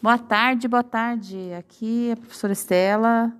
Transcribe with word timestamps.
Boa 0.00 0.16
tarde, 0.16 0.68
boa 0.68 0.84
tarde. 0.84 1.52
Aqui 1.58 2.10
é 2.10 2.12
a 2.12 2.16
professora 2.16 2.52
Estela. 2.52 3.36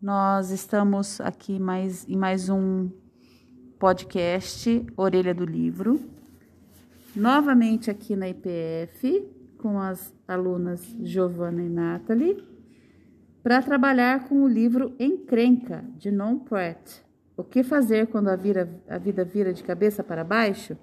Nós 0.00 0.50
estamos 0.50 1.20
aqui 1.20 1.58
mais, 1.58 2.08
em 2.08 2.16
mais 2.16 2.48
um 2.48 2.88
podcast 3.76 4.86
Orelha 4.96 5.34
do 5.34 5.44
Livro. 5.44 6.00
Novamente 7.16 7.90
aqui 7.90 8.14
na 8.14 8.28
IPF, 8.28 9.28
com 9.58 9.80
as 9.80 10.14
alunas 10.28 10.86
Giovana 11.02 11.60
e 11.60 11.68
Nathalie, 11.68 12.46
para 13.42 13.60
trabalhar 13.60 14.28
com 14.28 14.44
o 14.44 14.48
livro 14.48 14.94
Encrenca, 15.00 15.84
de 15.96 16.12
Non 16.12 16.38
Pratt. 16.38 17.02
O 17.36 17.42
que 17.42 17.64
fazer 17.64 18.06
quando 18.06 18.28
a, 18.28 18.36
vira, 18.36 18.70
a 18.88 18.98
vida 18.98 19.24
vira 19.24 19.52
de 19.52 19.64
cabeça 19.64 20.04
para 20.04 20.22
baixo? 20.22 20.78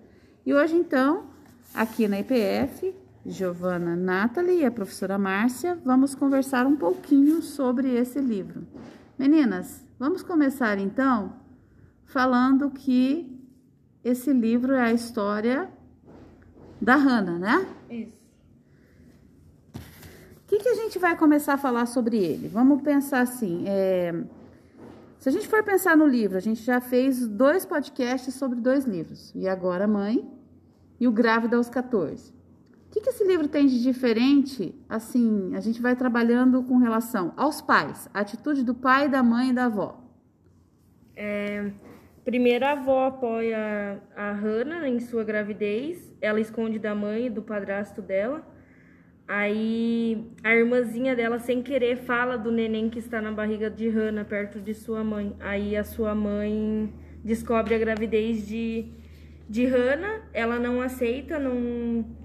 E 0.45 0.53
hoje, 0.53 0.75
então, 0.75 1.29
aqui 1.73 2.05
na 2.05 2.19
IPF, 2.19 2.93
Giovana 3.25 3.95
Nathalie 3.95 4.61
e 4.61 4.65
a 4.65 4.71
professora 4.71 5.17
Márcia, 5.17 5.77
vamos 5.85 6.13
conversar 6.13 6.67
um 6.67 6.75
pouquinho 6.75 7.41
sobre 7.41 7.95
esse 7.95 8.19
livro. 8.19 8.67
Meninas, 9.17 9.81
vamos 9.97 10.21
começar 10.21 10.77
então 10.77 11.33
falando 12.03 12.69
que 12.69 13.41
esse 14.03 14.33
livro 14.33 14.73
é 14.73 14.81
a 14.81 14.91
história 14.91 15.71
da 16.81 16.95
Hannah, 16.95 17.39
né? 17.39 17.67
Isso. 17.89 18.23
O 19.75 20.47
que, 20.47 20.59
que 20.59 20.69
a 20.69 20.75
gente 20.75 20.99
vai 20.99 21.17
começar 21.17 21.53
a 21.53 21.57
falar 21.57 21.85
sobre 21.85 22.17
ele? 22.17 22.49
Vamos 22.49 22.81
pensar 22.81 23.21
assim: 23.21 23.63
é... 23.65 24.13
se 25.17 25.29
a 25.29 25.31
gente 25.31 25.47
for 25.47 25.63
pensar 25.63 25.95
no 25.95 26.05
livro, 26.05 26.37
a 26.37 26.41
gente 26.41 26.61
já 26.61 26.81
fez 26.81 27.25
dois 27.25 27.65
podcasts 27.65 28.35
sobre 28.35 28.59
dois 28.59 28.83
livros, 28.83 29.31
E 29.33 29.47
Agora 29.47 29.87
Mãe 29.87 30.29
e 30.99 31.07
O 31.07 31.11
Grávida 31.11 31.55
aos 31.55 31.69
14 31.69 32.42
que, 32.93 33.01
que 33.01 33.09
esse 33.09 33.23
livro 33.25 33.47
tem 33.47 33.65
de 33.65 33.81
diferente? 33.81 34.75
Assim, 34.87 35.55
a 35.55 35.59
gente 35.59 35.81
vai 35.81 35.95
trabalhando 35.95 36.61
com 36.61 36.77
relação 36.77 37.33
aos 37.35 37.59
pais, 37.59 38.07
a 38.13 38.19
atitude 38.19 38.63
do 38.63 38.75
pai, 38.75 39.09
da 39.09 39.23
mãe 39.23 39.49
e 39.49 39.53
da 39.53 39.65
avó. 39.65 39.99
É, 41.15 41.71
primeiro, 42.23 42.63
a 42.63 42.73
avó 42.73 43.07
apoia 43.07 43.99
a 44.15 44.31
Hannah 44.31 44.87
em 44.87 44.99
sua 44.99 45.23
gravidez, 45.23 46.13
ela 46.21 46.39
esconde 46.39 46.77
da 46.77 46.93
mãe 46.93 47.25
e 47.25 47.29
do 47.31 47.41
padrasto 47.41 47.99
dela. 47.99 48.47
Aí 49.27 50.31
a 50.43 50.53
irmãzinha 50.53 51.15
dela, 51.15 51.39
sem 51.39 51.63
querer, 51.63 51.95
fala 51.95 52.37
do 52.37 52.51
neném 52.51 52.91
que 52.91 52.99
está 52.99 53.19
na 53.19 53.31
barriga 53.31 53.71
de 53.71 53.89
Hannah, 53.89 54.23
perto 54.23 54.61
de 54.61 54.75
sua 54.75 55.03
mãe. 55.03 55.35
Aí 55.39 55.75
a 55.75 55.83
sua 55.83 56.13
mãe 56.13 56.93
descobre 57.23 57.73
a 57.73 57.79
gravidez 57.79 58.45
de, 58.45 58.85
de 59.49 59.65
Hannah, 59.65 60.21
ela 60.31 60.59
não 60.59 60.79
aceita, 60.79 61.39
não 61.39 62.21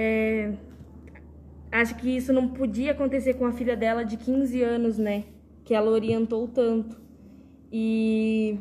é, 0.00 0.52
acho 1.72 1.96
que 1.96 2.16
isso 2.16 2.32
não 2.32 2.46
podia 2.46 2.92
acontecer 2.92 3.34
com 3.34 3.44
a 3.44 3.52
filha 3.52 3.76
dela 3.76 4.04
de 4.04 4.16
15 4.16 4.62
anos, 4.62 4.96
né? 4.96 5.24
Que 5.64 5.74
ela 5.74 5.90
orientou 5.90 6.46
tanto. 6.46 6.96
E 7.72 8.60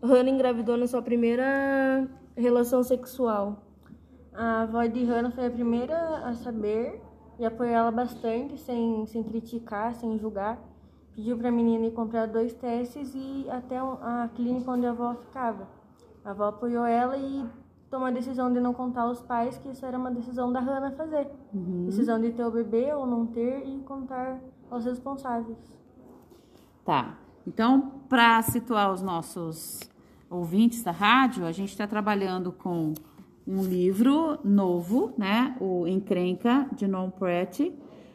Hannah 0.00 0.30
engravidou 0.30 0.76
na 0.76 0.86
sua 0.86 1.02
primeira 1.02 2.08
relação 2.36 2.84
sexual. 2.84 3.64
A 4.32 4.62
avó 4.62 4.84
de 4.84 5.02
Hannah 5.02 5.32
foi 5.32 5.46
a 5.46 5.50
primeira 5.50 6.18
a 6.18 6.34
saber 6.34 7.02
e 7.36 7.44
apoiou 7.44 7.74
ela 7.74 7.90
bastante, 7.90 8.56
sem, 8.56 9.04
sem 9.06 9.24
criticar, 9.24 9.92
sem 9.96 10.16
julgar. 10.20 10.56
Pediu 11.16 11.36
para 11.36 11.48
a 11.48 11.52
menina 11.52 11.86
ir 11.86 11.94
comprar 11.94 12.26
dois 12.26 12.54
testes 12.54 13.12
e 13.12 13.44
até 13.50 13.76
a 13.76 14.30
clínica 14.36 14.70
onde 14.70 14.86
a 14.86 14.90
avó 14.90 15.16
ficava. 15.16 15.66
A 16.24 16.30
avó 16.30 16.44
apoiou 16.44 16.86
ela 16.86 17.16
e 17.16 17.44
tomou 17.90 18.06
a 18.06 18.10
decisão 18.10 18.52
de 18.52 18.60
não 18.60 18.72
contar 18.72 19.02
aos 19.02 19.20
pais 19.20 19.56
que 19.58 19.68
isso 19.68 19.84
era 19.84 19.98
uma 19.98 20.10
decisão 20.10 20.52
da 20.52 20.60
Hannah 20.60 20.92
fazer. 20.92 21.28
Uhum. 21.54 21.86
Decisão 21.86 22.20
de 22.20 22.32
ter 22.32 22.44
o 22.44 22.50
bebê 22.50 22.92
ou 22.92 23.06
não 23.06 23.26
ter 23.26 23.66
e 23.66 23.78
contar 23.80 24.38
aos 24.70 24.84
responsáveis. 24.84 25.58
Tá. 26.84 27.18
Então, 27.46 27.92
para 28.08 28.42
situar 28.42 28.92
os 28.92 29.02
nossos 29.02 29.80
ouvintes 30.28 30.82
da 30.82 30.90
rádio, 30.90 31.46
a 31.46 31.52
gente 31.52 31.70
está 31.70 31.86
trabalhando 31.86 32.50
com 32.50 32.92
um 33.46 33.62
livro 33.62 34.38
novo, 34.42 35.12
né? 35.16 35.56
O 35.60 35.86
Encrenca, 35.86 36.66
de 36.72 36.88
Non 36.88 37.10
Pratt. 37.10 37.60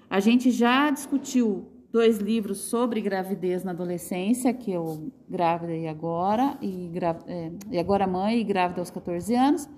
A 0.09 0.19
gente 0.19 0.51
já 0.51 0.89
discutiu 0.89 1.70
dois 1.91 2.19
livros 2.19 2.59
sobre 2.59 3.01
gravidez 3.01 3.63
na 3.63 3.71
adolescência, 3.71 4.53
que 4.53 4.77
o 4.77 5.11
Grávida 5.29 5.75
e 5.75 5.87
Agora, 5.87 6.57
e, 6.61 6.89
é, 7.27 7.51
e 7.69 7.77
Agora 7.77 8.07
Mãe 8.07 8.39
e 8.39 8.43
Grávida 8.43 8.81
aos 8.81 8.89
14 8.89 9.35
anos. 9.35 9.69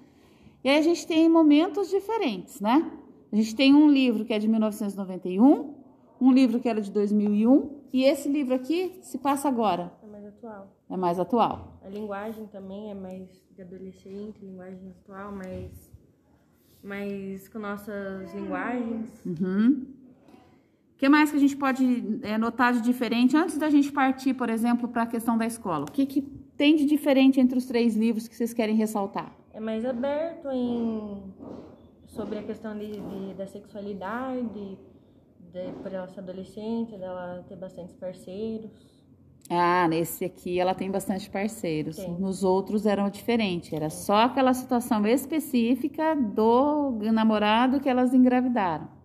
E 0.63 0.69
aí 0.69 0.78
a 0.78 0.81
gente 0.81 1.06
tem 1.07 1.28
momentos 1.28 1.90
diferentes, 1.90 2.62
né? 2.62 2.91
A 3.31 3.35
gente 3.35 3.56
tem 3.56 3.74
um 3.74 3.90
livro 3.90 4.24
que 4.24 4.34
é 4.34 4.40
de 4.40 4.47
1991, 4.47 5.75
um 6.22 6.31
livro 6.31 6.59
que 6.59 6.69
era 6.69 6.79
de 6.79 6.91
2001, 6.91 7.81
e 7.91 8.03
esse 8.03 8.30
livro 8.30 8.53
aqui 8.53 9.00
se 9.01 9.18
passa 9.18 9.47
agora. 9.47 9.91
É 10.03 10.07
mais 10.07 10.25
atual. 10.25 10.68
É 10.90 10.97
mais 10.97 11.19
atual. 11.19 11.80
A 11.84 11.90
linguagem 11.90 12.45
também 12.47 12.91
é 12.91 12.94
mais 12.94 13.28
de 13.56 13.62
adolescente, 13.62 14.40
linguagem 14.40 14.94
atual, 15.01 15.31
mais, 15.31 15.91
mais 16.84 17.47
com 17.50 17.59
nossas 17.59 18.34
linguagens. 18.34 19.09
Uhum. 19.25 19.93
O 21.03 21.06
que 21.06 21.09
mais 21.09 21.31
que 21.31 21.36
a 21.36 21.40
gente 21.40 21.58
pode 21.58 21.84
é, 22.22 22.38
notar 22.38 22.72
de 22.72 22.80
diferente 22.80 23.36
antes 23.36 23.58
da 23.58 23.69
gente 23.69 23.91
partir, 23.91 24.34
por 24.34 24.50
exemplo, 24.50 24.88
para 24.88 25.02
a 25.03 25.06
questão 25.06 25.38
da 25.38 25.46
escola? 25.46 25.84
O 25.84 25.91
que, 25.91 26.06
que 26.06 26.22
tem 26.56 26.78
de 26.78 26.86
diferente 26.86 27.41
entre 27.41 27.58
os 27.58 27.66
três 27.66 27.94
livros 27.94 28.25
que 28.25 28.34
vocês 28.34 28.53
querem 28.53 28.74
ressaltar? 28.74 29.30
é 29.53 29.59
mais 29.59 29.84
aberto 29.84 30.50
em 30.50 31.22
sobre 32.08 32.40
a 32.40 32.44
questão 32.44 32.78
de, 32.78 33.02
de 33.02 33.34
da 33.34 33.46
sexualidade, 33.46 34.78
de, 35.52 35.74
por 35.81 35.92
ela 35.92 36.08
ser 36.08 36.22
adolescente, 36.22 36.97
dela 36.97 37.44
ter 37.50 37.58
bastante 37.58 37.94
parceiros. 37.96 38.72
Ah, 39.50 39.86
nesse 39.90 40.24
aqui 40.24 40.58
ela 40.58 40.74
tem 40.74 40.90
bastante 40.90 41.30
parceiros. 41.30 41.97
Sim. 41.97 42.16
Nos 42.18 42.46
outros 42.46 42.86
eram 42.86 43.09
diferente, 43.09 43.75
era 43.75 43.90
só 43.90 44.24
aquela 44.24 44.53
situação 44.53 45.06
específica 45.06 46.16
do 46.16 46.94
namorado 47.12 47.81
que 47.81 47.90
elas 47.90 48.13
engravidaram. 48.13 49.03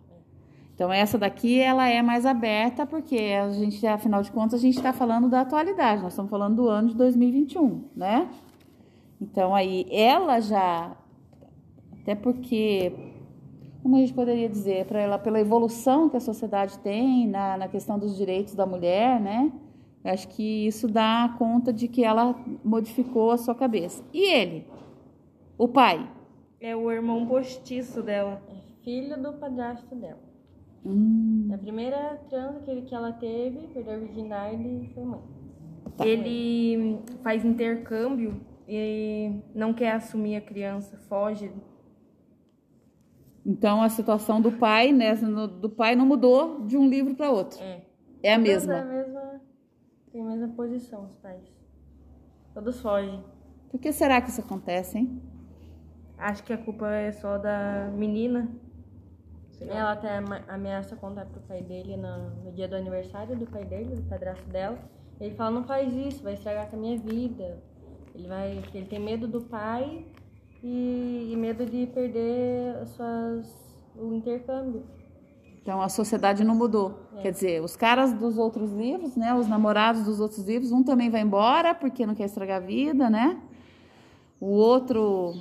Então 0.79 0.93
essa 0.93 1.17
daqui 1.17 1.59
ela 1.59 1.89
é 1.89 2.01
mais 2.01 2.25
aberta 2.25 2.85
porque 2.85 3.17
a 3.17 3.49
gente, 3.49 3.85
afinal 3.85 4.21
de 4.21 4.31
contas, 4.31 4.61
a 4.61 4.63
gente 4.63 4.77
está 4.77 4.93
falando 4.93 5.27
da 5.27 5.41
atualidade. 5.41 6.01
Nós 6.01 6.13
estamos 6.13 6.31
falando 6.31 6.55
do 6.55 6.69
ano 6.69 6.87
de 6.87 6.95
2021, 6.95 7.83
né? 7.93 8.29
Então 9.19 9.53
aí 9.53 9.85
ela 9.91 10.39
já, 10.39 10.95
até 12.01 12.15
porque, 12.15 12.93
como 13.83 13.97
a 13.97 13.99
gente 13.99 14.13
poderia 14.13 14.47
dizer, 14.47 14.85
para 14.85 15.01
ela 15.01 15.19
pela 15.19 15.37
evolução 15.37 16.07
que 16.07 16.15
a 16.15 16.21
sociedade 16.21 16.79
tem 16.79 17.27
na, 17.27 17.57
na 17.57 17.67
questão 17.67 17.99
dos 17.99 18.15
direitos 18.15 18.55
da 18.55 18.65
mulher, 18.65 19.19
né? 19.19 19.51
Acho 20.01 20.29
que 20.29 20.65
isso 20.65 20.87
dá 20.87 21.35
conta 21.37 21.73
de 21.73 21.89
que 21.89 22.05
ela 22.05 22.33
modificou 22.63 23.31
a 23.31 23.37
sua 23.37 23.53
cabeça. 23.53 24.01
E 24.13 24.23
ele, 24.23 24.65
o 25.57 25.67
pai? 25.67 26.09
É 26.57 26.73
o 26.73 26.89
irmão 26.89 27.25
postiço 27.25 28.01
dela, 28.01 28.41
é 28.47 28.55
filho 28.81 29.21
do 29.21 29.33
padrasto 29.33 29.93
dela. 29.93 30.28
Hum. 30.85 31.49
A 31.53 31.57
primeira 31.57 32.15
transa 32.29 32.59
que, 32.59 32.81
que 32.83 32.95
ela 32.95 33.11
teve, 33.11 33.67
perdeu 33.67 33.95
a 33.95 33.97
virgindade 33.97 34.63
e 34.63 34.91
foi 34.93 35.03
mãe. 35.03 35.21
Tá. 35.97 36.05
Ele 36.05 36.99
faz 37.21 37.43
intercâmbio 37.43 38.39
e 38.67 39.41
não 39.53 39.73
quer 39.73 39.93
assumir 39.93 40.35
a 40.35 40.41
criança, 40.41 40.97
foge. 41.09 41.51
Então 43.45 43.81
a 43.81 43.89
situação 43.89 44.39
do 44.39 44.51
pai, 44.51 44.91
né, 44.91 45.15
do 45.15 45.69
pai 45.69 45.95
não 45.95 46.05
mudou 46.05 46.65
de 46.65 46.77
um 46.77 46.87
livro 46.87 47.15
para 47.15 47.31
outro. 47.31 47.59
É. 47.61 47.81
É 48.21 48.33
a 48.33 48.37
mesma. 48.37 48.73
É 48.73 48.81
a 48.81 48.85
mesma. 48.85 49.41
Tem 50.11 50.21
a 50.21 50.25
mesma 50.25 50.47
posição 50.49 51.05
os 51.05 51.15
pais. 51.17 51.41
Todos 52.53 52.81
fogem. 52.81 53.23
Por 53.69 53.79
que 53.79 53.91
será 53.91 54.21
que 54.21 54.29
isso 54.29 54.41
acontece, 54.41 54.97
hein? 54.97 55.21
Acho 56.17 56.43
que 56.43 56.51
a 56.51 56.57
culpa 56.57 56.89
é 56.89 57.11
só 57.11 57.37
da 57.37 57.89
menina. 57.95 58.49
Ela 59.61 59.91
até 59.91 60.21
ameaça 60.47 60.95
contar 60.95 61.25
pro 61.25 61.41
pai 61.41 61.61
dele 61.61 61.97
no, 61.97 62.29
no 62.45 62.51
dia 62.51 62.67
do 62.67 62.75
aniversário 62.75 63.35
do 63.35 63.45
pai 63.45 63.65
dele, 63.65 63.95
do 63.95 64.03
padrasto 64.03 64.47
dela. 64.49 64.77
Ele 65.19 65.35
fala, 65.35 65.51
não 65.51 65.63
faz 65.65 65.93
isso, 65.93 66.23
vai 66.23 66.33
estragar 66.33 66.69
com 66.69 66.77
a 66.77 66.79
minha 66.79 66.97
vida. 66.97 67.61
Ele 68.15 68.27
vai, 68.27 68.63
ele 68.73 68.85
tem 68.85 68.99
medo 68.99 69.27
do 69.27 69.41
pai 69.41 70.05
e, 70.63 71.29
e 71.31 71.35
medo 71.35 71.65
de 71.65 71.87
perder 71.87 72.85
suas, 72.87 73.45
o 73.95 74.13
intercâmbio. 74.13 74.83
Então 75.61 75.81
a 75.81 75.89
sociedade 75.89 76.43
não 76.43 76.55
mudou. 76.55 76.99
É. 77.17 77.21
Quer 77.21 77.31
dizer, 77.31 77.61
os 77.61 77.75
caras 77.75 78.13
dos 78.13 78.37
outros 78.37 78.71
livros, 78.71 79.15
né, 79.15 79.35
os 79.35 79.47
namorados 79.47 80.03
dos 80.03 80.19
outros 80.19 80.45
livros, 80.45 80.71
um 80.71 80.83
também 80.83 81.09
vai 81.09 81.21
embora 81.21 81.75
porque 81.75 82.05
não 82.05 82.15
quer 82.15 82.25
estragar 82.25 82.57
a 82.57 82.65
vida, 82.65 83.09
né? 83.09 83.41
O 84.39 84.47
outro 84.47 85.35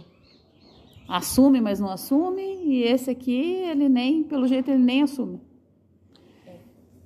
assume, 1.09 1.61
mas 1.61 1.81
não 1.81 1.89
assume, 1.91 2.43
e 2.43 2.83
esse 2.83 3.11
aqui, 3.11 3.41
ele 3.63 3.89
nem, 3.89 4.23
pelo 4.23 4.47
jeito, 4.47 4.71
ele 4.71 4.83
nem 4.83 5.03
assume. 5.03 5.41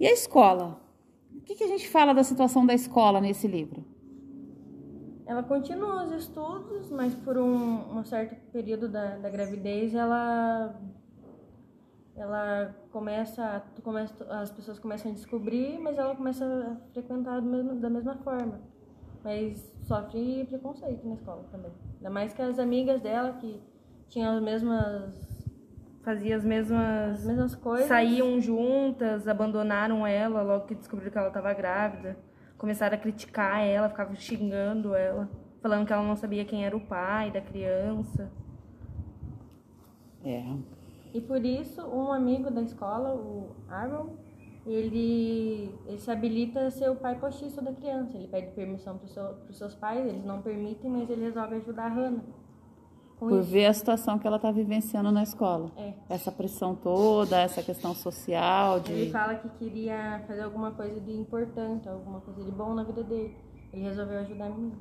E 0.01 0.07
a 0.07 0.13
escola? 0.13 0.81
O 1.33 1.41
que, 1.43 1.55
que 1.55 1.63
a 1.63 1.69
gente 1.69 1.89
fala 1.89 2.13
da 2.13 2.25
situação 2.25 2.67
da 2.67 2.75
escola 2.75 3.21
nesse 3.21 3.47
livro? 3.47 3.85
Ela 5.25 5.45
continua 5.45 6.05
os 6.05 6.13
estudos, 6.13 6.91
mas 6.91 7.15
por 7.15 7.39
um, 7.39 7.99
um 7.99 8.05
certo 8.05 8.35
período 8.51 8.89
da, 8.89 9.17
da 9.19 9.31
gravidez 9.31 9.95
ela 9.95 10.75
ela 12.15 12.75
começa, 12.91 13.65
começa, 13.83 14.25
as 14.29 14.51
pessoas 14.51 14.79
começam 14.79 15.11
a 15.11 15.15
descobrir, 15.15 15.79
mas 15.79 15.97
ela 15.97 16.15
começa 16.15 16.45
a 16.45 16.93
frequentar 16.93 17.41
mesmo, 17.41 17.77
da 17.77 17.89
mesma 17.89 18.17
forma. 18.17 18.61
Mas 19.25 19.73
sofre 19.85 20.45
preconceito 20.45 21.07
na 21.07 21.15
escola 21.15 21.45
também. 21.51 21.73
Ainda 21.97 22.11
mais 22.11 22.33
que 22.35 22.43
as 22.43 22.59
amigas 22.59 23.01
dela, 23.01 23.33
que 23.35 23.63
tinham 24.13 24.37
as 24.37 24.43
mesmas. 24.43 25.15
faziam 26.03 26.37
as 26.37 26.45
mesmas, 26.45 27.21
as 27.21 27.25
mesmas 27.25 27.55
coisas. 27.55 27.89
Saíam 27.89 28.39
juntas, 28.41 29.27
abandonaram 29.27 30.07
ela 30.07 30.43
logo 30.43 30.67
que 30.67 30.75
descobriram 30.75 31.11
que 31.11 31.19
ela 31.19 31.29
estava 31.29 31.53
grávida. 31.55 32.19
Começaram 32.59 32.95
a 32.95 33.01
criticar 33.01 33.65
ela, 33.65 33.89
ficavam 33.89 34.15
xingando 34.15 34.95
ela, 34.95 35.29
falando 35.61 35.87
que 35.87 35.93
ela 35.93 36.03
não 36.03 36.15
sabia 36.15 36.45
quem 36.45 36.65
era 36.65 36.77
o 36.77 36.81
pai 36.81 37.31
da 37.31 37.41
criança. 37.41 38.31
É. 40.23 40.45
E 41.15 41.21
por 41.21 41.45
isso, 41.45 41.83
um 41.83 42.13
amigo 42.13 42.51
da 42.51 42.63
escola, 42.63 43.15
o 43.15 43.57
Aaron, 43.69 44.17
ele, 44.65 45.75
ele 45.87 45.99
se 45.99 46.11
habilita 46.11 46.67
a 46.67 46.71
ser 46.71 46.89
o 46.91 46.97
pai 46.97 47.19
postiço 47.19 47.65
da 47.65 47.73
criança. 47.73 48.17
Ele 48.17 48.29
pede 48.29 48.53
permissão 48.53 48.97
para 48.99 49.09
seu, 49.09 49.37
os 49.49 49.57
seus 49.57 49.75
pais, 49.75 50.07
eles 50.07 50.25
não 50.25 50.41
permitem, 50.43 50.91
mas 50.91 51.11
ele 51.11 51.25
resolve 51.25 51.57
ajudar 51.57 51.87
a 51.87 51.89
Hannah. 51.89 52.42
Por 53.29 53.41
isso. 53.41 53.51
ver 53.51 53.67
a 53.67 53.73
situação 53.73 54.19
que 54.19 54.27
ela 54.27 54.37
está 54.37 54.51
vivenciando 54.51 55.13
na 55.13 55.23
escola. 55.23 55.71
É. 55.77 55.93
Essa 56.09 56.33
pressão 56.33 56.75
toda, 56.75 57.41
essa 57.41 57.63
questão 57.63 57.95
social. 57.95 58.81
De... 58.81 58.93
Ele 58.93 59.11
fala 59.11 59.37
que 59.37 59.49
queria 59.51 60.23
fazer 60.27 60.43
alguma 60.43 60.73
coisa 60.73 61.01
de 61.01 61.13
importante, 61.13 61.89
alguma 61.89 62.21
coisa 62.21 62.43
de 62.43 62.51
bom 62.51 62.75
na 62.75 62.83
vida 62.83 63.05
dele. 63.05 63.37
Ele 63.73 63.85
resolveu 63.85 64.19
ajudar 64.19 64.47
a 64.47 64.51
menina. 64.51 64.77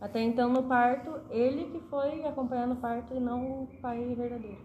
Até 0.00 0.20
então, 0.22 0.50
no 0.50 0.62
parto, 0.64 1.18
ele 1.30 1.64
que 1.66 1.80
foi 1.88 2.24
acompanhar 2.24 2.66
no 2.66 2.76
parto 2.76 3.14
e 3.14 3.20
não 3.20 3.62
o 3.62 3.68
pai 3.80 4.14
verdadeiro. 4.14 4.58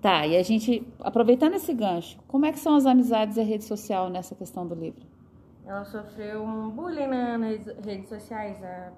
Tá, 0.00 0.26
e 0.26 0.36
a 0.36 0.42
gente, 0.42 0.84
aproveitando 0.98 1.54
esse 1.54 1.72
gancho, 1.72 2.18
como 2.26 2.44
é 2.44 2.50
que 2.50 2.58
são 2.58 2.74
as 2.74 2.86
amizades 2.86 3.36
e 3.36 3.40
a 3.40 3.44
rede 3.44 3.62
social 3.62 4.10
nessa 4.10 4.34
questão 4.34 4.66
do 4.66 4.74
livro? 4.74 5.06
Ela 5.64 5.84
sofreu 5.84 6.42
um 6.42 6.70
bullying 6.70 7.06
na, 7.06 7.38
nas 7.38 7.64
redes 7.84 8.08
sociais. 8.08 8.60
A 8.64 8.92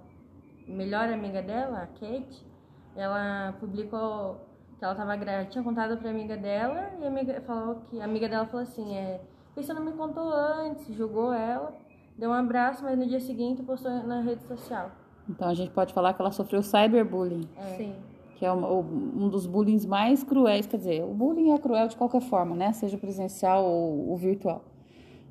melhor 0.67 1.11
amiga 1.11 1.43
dela, 1.43 1.83
a 1.83 1.87
Kate, 1.87 2.54
ela 2.97 3.55
publicou 3.59 4.41
que 4.79 4.85
ela 4.85 4.93
estava 4.93 5.17
grávida, 5.17 5.51
tinha 5.51 5.65
contado 5.65 5.97
para 5.97 6.11
amiga 6.11 6.37
dela 6.37 6.91
e 7.01 7.05
a 7.05 7.09
amiga 7.09 7.41
falou 7.43 7.77
que 7.89 8.01
a 8.01 8.05
amiga 8.05 8.29
dela 8.29 8.47
falou 8.47 8.63
assim, 8.63 8.97
é, 8.97 9.21
você 9.55 9.73
não 9.73 9.85
me 9.85 9.93
contou 9.93 10.33
antes, 10.33 10.95
julgou 10.95 11.33
ela, 11.33 11.73
deu 12.19 12.31
um 12.31 12.35
abraço, 12.35 12.83
mas 12.83 12.99
no 12.99 13.07
dia 13.07 13.21
seguinte 13.21 13.63
postou 13.63 13.91
na 14.05 14.21
rede 14.21 14.43
social. 14.45 14.91
Então 15.29 15.49
a 15.49 15.55
gente 15.55 15.71
pode 15.71 15.95
falar 15.95 16.13
que 16.13 16.21
ela 16.21 16.33
sofreu 16.33 16.63
cyberbullying. 16.63 17.49
É. 17.57 17.77
Sim 17.77 17.95
que 18.37 18.45
é 18.45 18.53
um, 18.53 19.29
dos 19.29 19.47
bullying 19.47 19.87
mais 19.87 20.23
cruéis, 20.23 20.67
quer 20.67 20.77
dizer, 20.77 21.05
o 21.05 21.15
bullying 21.15 21.53
é 21.53 21.59
cruel 21.59 21.89
de 21.89 21.97
qualquer 21.97 22.21
forma, 22.21 22.57
né? 22.57 22.73
Seja 22.73 22.99
presencial 22.99 23.65
ou, 23.65 24.11
ou 24.11 24.17
virtual. 24.17 24.65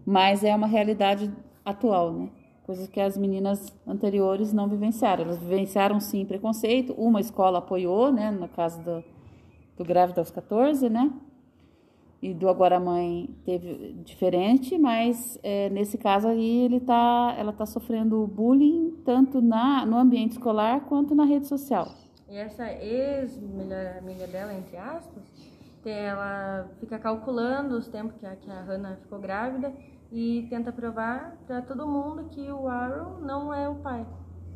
Mas 0.05 0.43
é 0.43 0.55
uma 0.55 0.67
realidade 0.67 1.31
atual, 1.63 2.11
né? 2.11 2.29
Coisas 2.63 2.87
que 2.87 2.99
as 2.99 3.17
meninas 3.17 3.75
anteriores 3.85 4.53
não 4.53 4.69
vivenciaram. 4.69 5.23
Elas 5.25 5.37
vivenciaram 5.37 5.99
sim 5.99 6.25
preconceito. 6.25 6.93
Uma 6.93 7.19
escola 7.19 7.59
apoiou, 7.59 8.11
né? 8.11 8.31
No 8.31 8.47
caso 8.47 8.81
do, 8.81 9.03
do 9.77 9.83
grávida 9.83 10.21
aos 10.21 10.31
14, 10.31 10.89
né? 10.89 11.11
E 12.21 12.33
do 12.33 12.47
agora 12.47 12.79
mãe 12.79 13.29
teve 13.43 13.93
diferente, 14.05 14.77
mas 14.77 15.37
é, 15.43 15.69
nesse 15.69 15.97
caso 15.97 16.29
aí 16.29 16.63
ele 16.63 16.79
tá, 16.79 17.35
ela 17.37 17.51
está 17.51 17.65
sofrendo 17.65 18.25
bullying 18.25 18.91
tanto 19.03 19.41
na, 19.41 19.85
no 19.85 19.97
ambiente 19.97 20.31
escolar 20.31 20.85
quanto 20.85 21.13
na 21.13 21.25
rede 21.25 21.47
social. 21.47 21.85
E 22.29 22.37
essa 22.37 22.71
ex-melhor 22.71 23.97
amiga 23.97 24.25
dela, 24.25 24.53
entre 24.53 24.77
aspas, 24.77 25.21
ela 25.85 26.69
fica 26.79 26.97
calculando 26.97 27.77
os 27.77 27.89
tempos 27.89 28.15
que 28.15 28.25
a, 28.25 28.37
que 28.37 28.49
a 28.49 28.61
Hannah 28.61 28.95
ficou 28.95 29.19
grávida 29.19 29.73
e 30.13 30.45
tenta 30.49 30.71
provar 30.71 31.35
para 31.47 31.61
todo 31.61 31.87
mundo 31.87 32.25
que 32.29 32.49
o 32.51 32.67
Aaron 32.67 33.19
não 33.21 33.53
é 33.53 33.67
o 33.67 33.75
pai. 33.75 34.05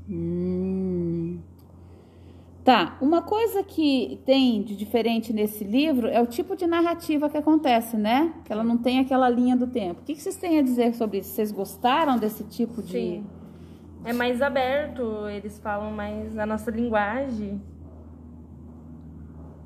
Hum. 0.07 1.39
Tá, 2.63 2.98
uma 3.01 3.21
coisa 3.21 3.63
que 3.63 4.21
tem 4.25 4.62
de 4.62 4.75
diferente 4.75 5.33
nesse 5.33 5.63
livro 5.63 6.07
é 6.07 6.21
o 6.21 6.27
tipo 6.27 6.56
de 6.56 6.68
narrativa 6.68 7.30
que 7.30 7.38
acontece, 7.38 7.98
né? 7.98 8.33
Que 8.45 8.54
ela 8.54 8.63
não 8.63 8.77
tem 8.77 9.00
aquela 9.00 9.27
linha 9.30 9.57
do 9.57 9.68
tempo. 9.68 10.01
O 10.01 10.04
que, 10.04 10.15
vocês 10.15 10.36
têm 10.36 10.59
a 10.59 10.62
dizer 10.62 10.94
sobre 10.94 11.19
isso? 11.19 11.31
Vocês 11.31 11.51
gostaram 11.51 12.18
desse 12.18 12.44
tipo 12.44 12.81
de. 12.83 12.92
Sim 12.92 13.25
é 14.07 14.13
mais 14.13 14.42
aberto, 14.42 15.27
eles 15.27 15.59
falam 15.59 15.92
mais 15.92 16.38
a 16.38 16.45
nossa 16.45 16.71
linguagem. 16.71 17.62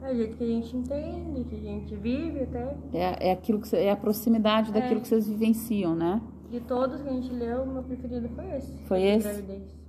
É 0.01 0.11
o 0.11 0.15
jeito 0.15 0.37
que 0.37 0.43
a 0.43 0.47
gente 0.47 0.75
entende, 0.75 1.43
que 1.43 1.55
a 1.55 1.59
gente 1.59 1.95
vive 1.95 2.43
até. 2.43 2.75
É, 2.93 3.29
é 3.29 3.31
aquilo 3.31 3.61
que 3.61 3.75
é 3.75 3.91
a 3.91 3.95
proximidade 3.95 4.71
daquilo 4.71 4.99
é. 4.99 5.01
que 5.01 5.07
vocês 5.07 5.27
vivenciam, 5.27 5.95
né? 5.95 6.21
De 6.49 6.59
todos 6.59 7.01
que 7.01 7.07
a 7.07 7.13
gente 7.13 7.31
leu, 7.31 7.63
o 7.63 7.67
meu 7.67 7.83
preferido 7.83 8.27
foi 8.29 8.51
esse. 8.55 8.77
Foi 8.85 9.01
esse? 9.01 9.27
Gravidez. 9.27 9.81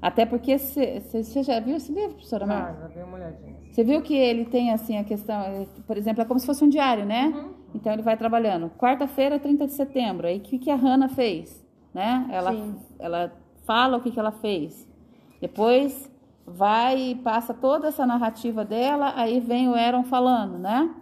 Até 0.00 0.26
porque 0.26 0.58
você 0.58 1.42
já 1.44 1.60
viu 1.60 1.76
esse 1.76 1.92
livro, 1.92 2.14
professora 2.14 2.44
Marta? 2.44 2.76
Ah, 2.76 2.88
já 2.88 2.94
dei 2.94 3.04
uma 3.04 3.16
olhadinha. 3.18 3.54
Você 3.70 3.84
viu 3.84 4.02
que 4.02 4.14
ele 4.14 4.44
tem 4.46 4.72
assim 4.72 4.98
a 4.98 5.04
questão, 5.04 5.66
por 5.86 5.96
exemplo, 5.96 6.22
é 6.22 6.24
como 6.24 6.40
se 6.40 6.46
fosse 6.46 6.64
um 6.64 6.68
diário, 6.68 7.06
né? 7.06 7.26
Uhum. 7.26 7.52
Então 7.72 7.92
ele 7.92 8.02
vai 8.02 8.16
trabalhando. 8.16 8.68
Quarta-feira, 8.70 9.38
30 9.38 9.66
de 9.66 9.72
setembro. 9.74 10.26
Aí 10.26 10.38
o 10.38 10.40
que, 10.40 10.58
que 10.58 10.70
a 10.70 10.74
Hannah 10.74 11.08
fez? 11.08 11.64
Né? 11.94 12.28
Ela, 12.32 12.52
Sim. 12.52 12.74
ela 12.98 13.32
fala 13.64 13.98
o 13.98 14.00
que, 14.00 14.10
que 14.10 14.18
ela 14.18 14.32
fez. 14.32 14.88
Depois 15.40 16.10
vai 16.54 17.10
e 17.10 17.14
passa 17.16 17.52
toda 17.54 17.88
essa 17.88 18.06
narrativa 18.06 18.64
dela, 18.64 19.12
aí 19.16 19.40
vem 19.40 19.68
o 19.68 19.74
Aaron 19.74 20.04
falando, 20.04 20.58
né? 20.58 20.94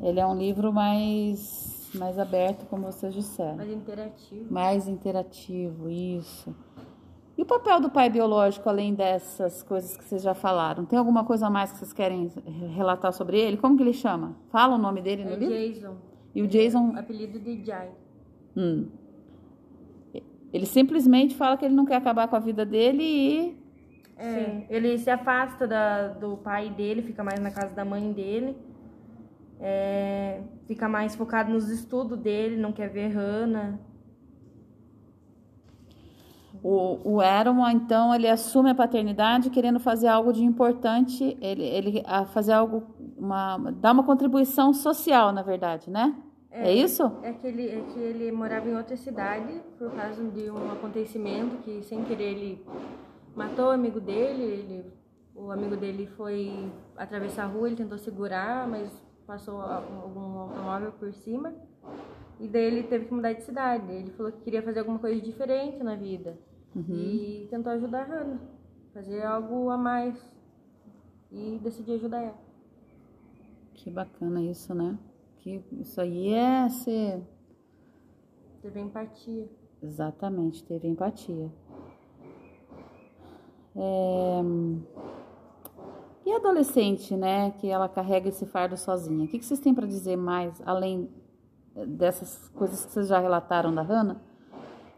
Ele 0.00 0.20
é 0.20 0.26
um 0.26 0.36
livro 0.36 0.72
mais, 0.72 1.90
mais 1.94 2.18
aberto, 2.18 2.66
como 2.66 2.84
vocês 2.84 3.14
disseram. 3.14 3.56
Mais 3.56 3.70
interativo. 3.70 4.52
Mais 4.52 4.88
interativo, 4.88 5.88
isso. 5.88 6.54
E 7.36 7.42
o 7.42 7.46
papel 7.46 7.80
do 7.80 7.90
pai 7.90 8.08
biológico, 8.08 8.68
além 8.68 8.94
dessas 8.94 9.62
coisas 9.62 9.96
que 9.96 10.04
vocês 10.04 10.22
já 10.22 10.34
falaram? 10.34 10.84
Tem 10.84 10.98
alguma 10.98 11.24
coisa 11.24 11.50
mais 11.50 11.72
que 11.72 11.78
vocês 11.78 11.92
querem 11.92 12.30
relatar 12.74 13.12
sobre 13.12 13.40
ele? 13.40 13.56
Como 13.56 13.76
que 13.76 13.82
ele 13.82 13.92
chama? 13.92 14.36
Fala 14.50 14.76
o 14.76 14.78
nome 14.78 15.00
dele 15.00 15.24
no 15.24 15.32
é 15.32 15.36
livro? 15.36 15.54
Jason. 15.54 15.96
E 16.34 16.42
o 16.42 16.46
Jason... 16.46 16.92
É 16.96 17.00
apelido 17.00 17.40
de 17.40 17.64
Jai. 17.64 17.90
Hum. 18.56 18.86
Ele 20.54 20.66
simplesmente 20.66 21.34
fala 21.34 21.56
que 21.56 21.64
ele 21.64 21.74
não 21.74 21.84
quer 21.84 21.96
acabar 21.96 22.28
com 22.28 22.36
a 22.36 22.38
vida 22.38 22.64
dele 22.64 23.02
e. 23.02 23.64
É, 24.16 24.62
ele 24.70 24.96
se 24.96 25.10
afasta 25.10 25.66
da, 25.66 26.06
do 26.06 26.36
pai 26.36 26.70
dele, 26.70 27.02
fica 27.02 27.24
mais 27.24 27.40
na 27.40 27.50
casa 27.50 27.74
da 27.74 27.84
mãe 27.84 28.12
dele. 28.12 28.56
É, 29.58 30.42
fica 30.68 30.88
mais 30.88 31.16
focado 31.16 31.52
nos 31.52 31.68
estudos 31.68 32.16
dele, 32.16 32.56
não 32.56 32.70
quer 32.70 32.88
ver 32.88 33.08
Hannah. 33.08 33.80
O, 36.62 37.16
o 37.16 37.20
Aaron, 37.20 37.68
então, 37.70 38.14
ele 38.14 38.28
assume 38.28 38.70
a 38.70 38.74
paternidade 38.76 39.50
querendo 39.50 39.80
fazer 39.80 40.06
algo 40.06 40.32
de 40.32 40.44
importante, 40.44 41.36
ele, 41.40 41.64
ele 41.64 42.02
a 42.06 42.24
fazer 42.26 42.52
algo, 42.52 42.84
uma, 43.18 43.58
dar 43.72 43.90
uma 43.90 44.04
contribuição 44.04 44.72
social, 44.72 45.32
na 45.32 45.42
verdade, 45.42 45.90
né? 45.90 46.14
É, 46.54 46.68
é, 46.68 46.72
isso? 46.72 47.02
É 47.24 47.32
que, 47.32 47.48
ele, 47.48 47.68
é 47.68 47.80
que 47.80 47.98
ele 47.98 48.30
morava 48.30 48.68
em 48.68 48.76
outra 48.76 48.96
cidade 48.96 49.60
por 49.76 49.90
causa 49.90 50.22
de 50.30 50.48
um 50.48 50.70
acontecimento 50.70 51.56
que, 51.64 51.82
sem 51.82 52.04
querer, 52.04 52.30
ele 52.30 52.64
matou 53.34 53.66
o 53.66 53.70
amigo 53.70 54.00
dele. 54.00 54.42
Ele, 54.44 54.92
o 55.34 55.50
amigo 55.50 55.76
dele 55.76 56.06
foi 56.16 56.70
atravessar 56.96 57.42
a 57.42 57.46
rua, 57.48 57.66
ele 57.66 57.74
tentou 57.74 57.98
segurar, 57.98 58.68
mas 58.68 58.88
passou 59.26 59.60
algum 59.60 60.38
automóvel 60.38 60.92
por 60.92 61.12
cima. 61.12 61.52
E 62.38 62.46
daí 62.46 62.66
ele 62.66 62.84
teve 62.84 63.06
que 63.06 63.14
mudar 63.14 63.32
de 63.32 63.42
cidade. 63.42 63.90
Ele 63.90 64.12
falou 64.12 64.30
que 64.30 64.42
queria 64.42 64.62
fazer 64.62 64.78
alguma 64.78 65.00
coisa 65.00 65.20
diferente 65.20 65.82
na 65.82 65.96
vida. 65.96 66.38
Uhum. 66.72 66.84
E 66.88 67.48
tentou 67.50 67.72
ajudar 67.72 68.02
a 68.02 68.04
Hannah. 68.04 68.40
Fazer 68.92 69.24
algo 69.24 69.70
a 69.70 69.76
mais. 69.76 70.14
E 71.32 71.58
decidiu 71.60 71.96
ajudar 71.96 72.22
ela. 72.22 72.38
Que 73.72 73.90
bacana 73.90 74.40
isso, 74.40 74.72
né? 74.72 74.96
Que 75.44 75.62
isso 75.78 76.00
aí 76.00 76.32
é 76.32 76.68
ser. 76.70 77.22
Teve 78.62 78.80
empatia. 78.80 79.46
Exatamente, 79.82 80.64
teve 80.64 80.88
empatia. 80.88 81.52
É... 83.76 84.40
E 86.24 86.32
a 86.32 86.36
adolescente, 86.36 87.14
né, 87.14 87.50
que 87.58 87.68
ela 87.68 87.86
carrega 87.86 88.30
esse 88.30 88.46
fardo 88.46 88.78
sozinha? 88.78 89.26
O 89.26 89.28
que, 89.28 89.42
vocês 89.42 89.60
têm 89.60 89.74
para 89.74 89.86
dizer 89.86 90.16
mais, 90.16 90.62
além 90.64 91.10
dessas 91.86 92.48
coisas 92.48 92.86
que 92.86 92.92
vocês 92.92 93.08
já 93.08 93.18
relataram 93.18 93.74
da 93.74 93.82
Hannah? 93.82 94.22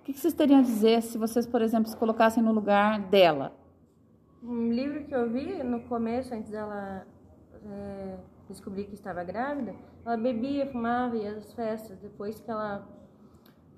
O 0.01 0.05
que, 0.05 0.13
vocês 0.13 0.33
teriam 0.33 0.61
a 0.61 0.63
dizer 0.63 1.03
se 1.03 1.19
vocês, 1.19 1.45
por 1.45 1.61
exemplo, 1.61 1.89
se 1.89 1.97
colocassem 1.97 2.41
no 2.41 2.53
lugar 2.53 3.01
dela? 3.01 3.53
Um 4.41 4.71
livro 4.71 5.05
que 5.07 5.13
eu 5.13 5.29
vi 5.29 5.65
no 5.65 5.81
começo, 5.89 6.33
antes 6.33 6.53
dela 6.53 7.05
é, 7.65 8.19
descobrir 8.49 8.85
que 8.85 8.95
estava 8.95 9.23
grávida, 9.25 9.75
ela 10.05 10.17
bebia, 10.17 10.67
fumava, 10.67 11.17
ia 11.17 11.33
às 11.33 11.53
festas. 11.53 11.99
Depois 11.99 12.41
que 12.41 12.51
ela 12.51 12.87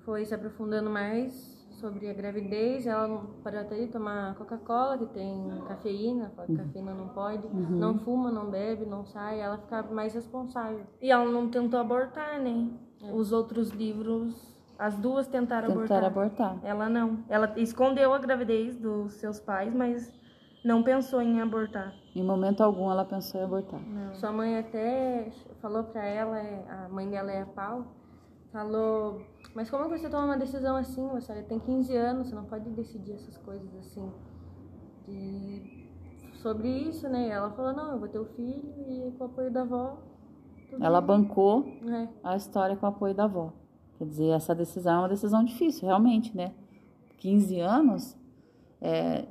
foi 0.05 0.25
se 0.25 0.33
aprofundando 0.33 0.89
mais, 0.89 1.57
sobre 1.79 2.09
a 2.09 2.13
gravidez, 2.13 2.85
ela 2.85 3.25
pode 3.41 3.55
até 3.55 3.87
tomar 3.87 4.35
Coca-Cola, 4.35 4.97
que 4.97 5.05
tem 5.07 5.61
cafeína, 5.65 6.29
que 6.45 6.55
cafeína 6.57 6.93
não 6.93 7.07
pode, 7.09 7.47
Uhum. 7.47 7.69
não 7.79 7.97
fuma, 7.99 8.29
não 8.29 8.49
bebe, 8.51 8.85
não 8.85 9.05
sai, 9.05 9.39
ela 9.39 9.57
fica 9.57 9.83
mais 9.83 10.13
responsável. 10.13 10.81
E 11.01 11.09
ela 11.09 11.23
não 11.25 11.49
tentou 11.49 11.79
abortar, 11.79 12.37
né? 12.41 12.67
Os 13.13 13.31
outros 13.31 13.69
livros, 13.69 14.35
as 14.77 14.97
duas 14.97 15.25
tentaram 15.27 15.69
Tentar 15.69 16.03
abortar. 16.03 16.03
abortar. 16.03 16.59
Ela 16.63 16.89
não. 16.89 17.19
Ela 17.29 17.53
escondeu 17.57 18.13
a 18.13 18.19
gravidez 18.19 18.75
dos 18.75 19.13
seus 19.13 19.39
pais, 19.39 19.73
mas 19.73 20.11
não 20.63 20.83
pensou 20.83 21.21
em 21.21 21.39
abortar. 21.41 21.93
Em 22.15 22.23
momento 22.23 22.61
algum 22.61 22.89
ela 22.91 23.05
pensou 23.05 23.39
em 23.39 23.43
abortar. 23.43 23.79
Sua 24.13 24.31
mãe 24.31 24.57
até 24.57 25.31
falou 25.61 25.83
pra 25.85 26.03
ela, 26.05 26.37
é, 26.39 26.65
a 26.69 26.89
mãe 26.89 27.09
dela 27.09 27.31
é 27.31 27.41
a 27.41 27.45
Pau, 27.45 27.85
falou, 28.51 29.21
mas 29.55 29.69
como 29.69 29.85
é 29.85 29.89
que 29.89 29.97
você 29.99 30.09
toma 30.09 30.25
uma 30.25 30.37
decisão 30.37 30.75
assim? 30.75 31.07
Você 31.09 31.41
tem 31.43 31.59
15 31.59 31.95
anos, 31.95 32.27
você 32.29 32.35
não 32.35 32.45
pode 32.45 32.69
decidir 32.71 33.13
essas 33.13 33.37
coisas 33.37 33.73
assim. 33.77 34.11
De- 35.07 35.79
sobre 36.41 36.67
isso, 36.69 37.07
né? 37.09 37.29
Ela 37.29 37.49
falou, 37.51 37.73
não, 37.73 37.91
eu 37.93 37.99
vou 37.99 38.07
ter 38.07 38.19
o 38.19 38.25
filho 38.25 38.73
e 38.87 39.11
com 39.17 39.23
o 39.25 39.27
apoio 39.27 39.51
da 39.51 39.61
avó. 39.61 39.97
Ela 40.79 41.01
bem." 41.01 41.07
bancou 41.07 41.65
É. 41.87 42.07
a 42.23 42.35
história 42.35 42.75
com 42.75 42.85
o 42.85 42.89
apoio 42.89 43.13
da 43.13 43.25
avó. 43.25 43.51
Quer 43.97 44.05
dizer, 44.05 44.29
essa 44.29 44.55
decisão 44.55 44.93
é 44.95 44.99
uma 44.99 45.09
decisão 45.09 45.43
difícil, 45.43 45.85
realmente, 45.87 46.35
né? 46.35 46.53
15 47.17 47.59
anos, 47.59 48.15
é, 48.79 49.25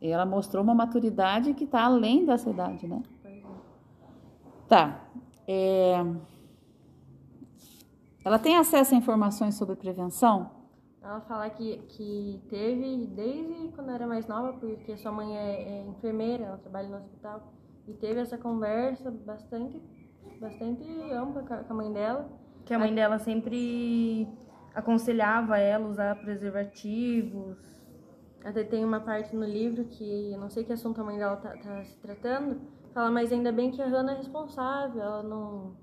ela 0.00 0.24
mostrou 0.24 0.62
uma 0.62 0.74
maturidade 0.74 1.54
que 1.54 1.64
está 1.64 1.84
além 1.84 2.24
dessa 2.24 2.48
idade, 2.48 2.86
né? 2.86 3.02
Pois 3.22 3.34
é. 3.34 3.42
Tá. 4.68 5.04
é, 5.46 6.04
Ela 8.24 8.38
tem 8.38 8.56
acesso 8.56 8.94
a 8.94 8.98
informações 8.98 9.56
sobre 9.56 9.74
prevenção? 9.74 10.50
Ela 11.02 11.20
fala 11.22 11.48
que, 11.48 11.78
que 11.88 12.42
teve 12.50 13.06
desde 13.06 13.72
quando 13.74 13.90
era 13.90 14.06
mais 14.06 14.26
nova, 14.26 14.52
porque 14.52 14.96
sua 14.96 15.10
mãe 15.10 15.36
é, 15.36 15.62
é 15.62 15.86
enfermeira, 15.86 16.44
ela 16.44 16.58
trabalha 16.58 16.88
no 16.88 16.96
hospital, 16.96 17.52
e 17.86 17.94
teve 17.94 18.20
essa 18.20 18.36
conversa 18.36 19.10
bastante, 19.10 19.80
bastante 20.38 20.84
ampla 21.10 21.42
com 21.42 21.54
a 21.54 21.64
com 21.64 21.72
a 21.72 21.76
mãe 21.76 21.92
dela. 21.92 22.28
Que 22.66 22.74
a 22.74 22.78
mãe 22.78 22.94
dela 22.94 23.18
sempre 23.18 24.28
aconselhava 24.74 25.56
ela 25.58 25.86
a 25.86 25.88
usar 25.88 26.16
preservativos. 26.16 27.56
Até 28.44 28.64
tem 28.64 28.84
uma 28.84 29.00
parte 29.00 29.34
no 29.34 29.44
livro 29.44 29.84
que 29.84 30.32
eu 30.32 30.38
não 30.38 30.48
sei 30.48 30.64
que 30.64 30.72
assunto 30.72 31.00
a 31.00 31.04
mãe 31.04 31.18
dela 31.18 31.36
tá, 31.36 31.56
tá 31.56 31.84
se 31.84 31.96
tratando. 31.98 32.60
Fala, 32.94 33.10
mas 33.10 33.32
ainda 33.32 33.52
bem 33.52 33.70
que 33.70 33.82
a 33.82 33.86
Hannah 33.86 34.12
é 34.12 34.16
responsável, 34.16 35.02
ela 35.02 35.22
não, 35.22 35.76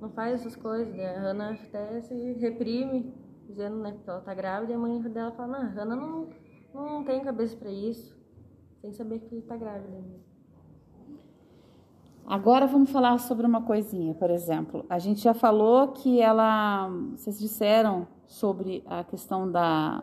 não 0.00 0.10
faz 0.10 0.40
essas 0.40 0.56
coisas. 0.56 0.92
né? 0.94 1.16
A 1.16 1.20
Hannah 1.20 1.52
até 1.52 2.00
se 2.00 2.32
reprime, 2.34 3.14
dizendo 3.46 3.76
né, 3.76 3.92
que 3.92 4.08
ela 4.08 4.20
tá 4.20 4.34
grávida, 4.34 4.72
e 4.72 4.74
a 4.74 4.78
mãe 4.78 5.00
dela 5.02 5.30
fala, 5.32 5.58
não, 5.58 5.66
a 5.66 5.70
Hannah 5.70 5.96
não, 5.96 6.28
não 6.74 7.04
tem 7.04 7.22
cabeça 7.22 7.56
pra 7.56 7.70
isso. 7.70 8.18
Sem 8.80 8.92
saber 8.92 9.20
que 9.20 9.42
tá 9.42 9.56
grávida. 9.56 10.02
Agora 12.26 12.66
vamos 12.66 12.90
falar 12.90 13.18
sobre 13.18 13.44
uma 13.44 13.62
coisinha, 13.62 14.14
por 14.14 14.30
exemplo. 14.30 14.86
A 14.88 14.98
gente 14.98 15.20
já 15.20 15.34
falou 15.34 15.88
que 15.88 16.20
ela. 16.20 16.88
Vocês 17.16 17.38
disseram 17.38 18.06
sobre 18.26 18.84
a 18.86 19.02
questão 19.02 19.50
da. 19.50 20.02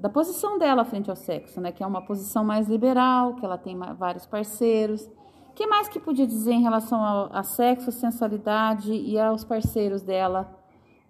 Da 0.00 0.08
posição 0.08 0.58
dela 0.58 0.84
frente 0.84 1.10
ao 1.10 1.16
sexo, 1.16 1.60
né? 1.60 1.72
Que 1.72 1.82
é 1.82 1.86
uma 1.86 2.02
posição 2.04 2.44
mais 2.44 2.68
liberal, 2.68 3.34
que 3.34 3.44
ela 3.44 3.58
tem 3.58 3.76
vários 3.98 4.24
parceiros. 4.26 5.04
O 5.50 5.54
que 5.54 5.66
mais 5.66 5.88
que 5.88 5.98
podia 5.98 6.24
dizer 6.24 6.52
em 6.52 6.62
relação 6.62 7.02
ao, 7.04 7.36
a 7.36 7.42
sexo, 7.42 7.90
sensualidade 7.90 8.92
e 8.92 9.18
aos 9.18 9.42
parceiros 9.42 10.02
dela 10.02 10.56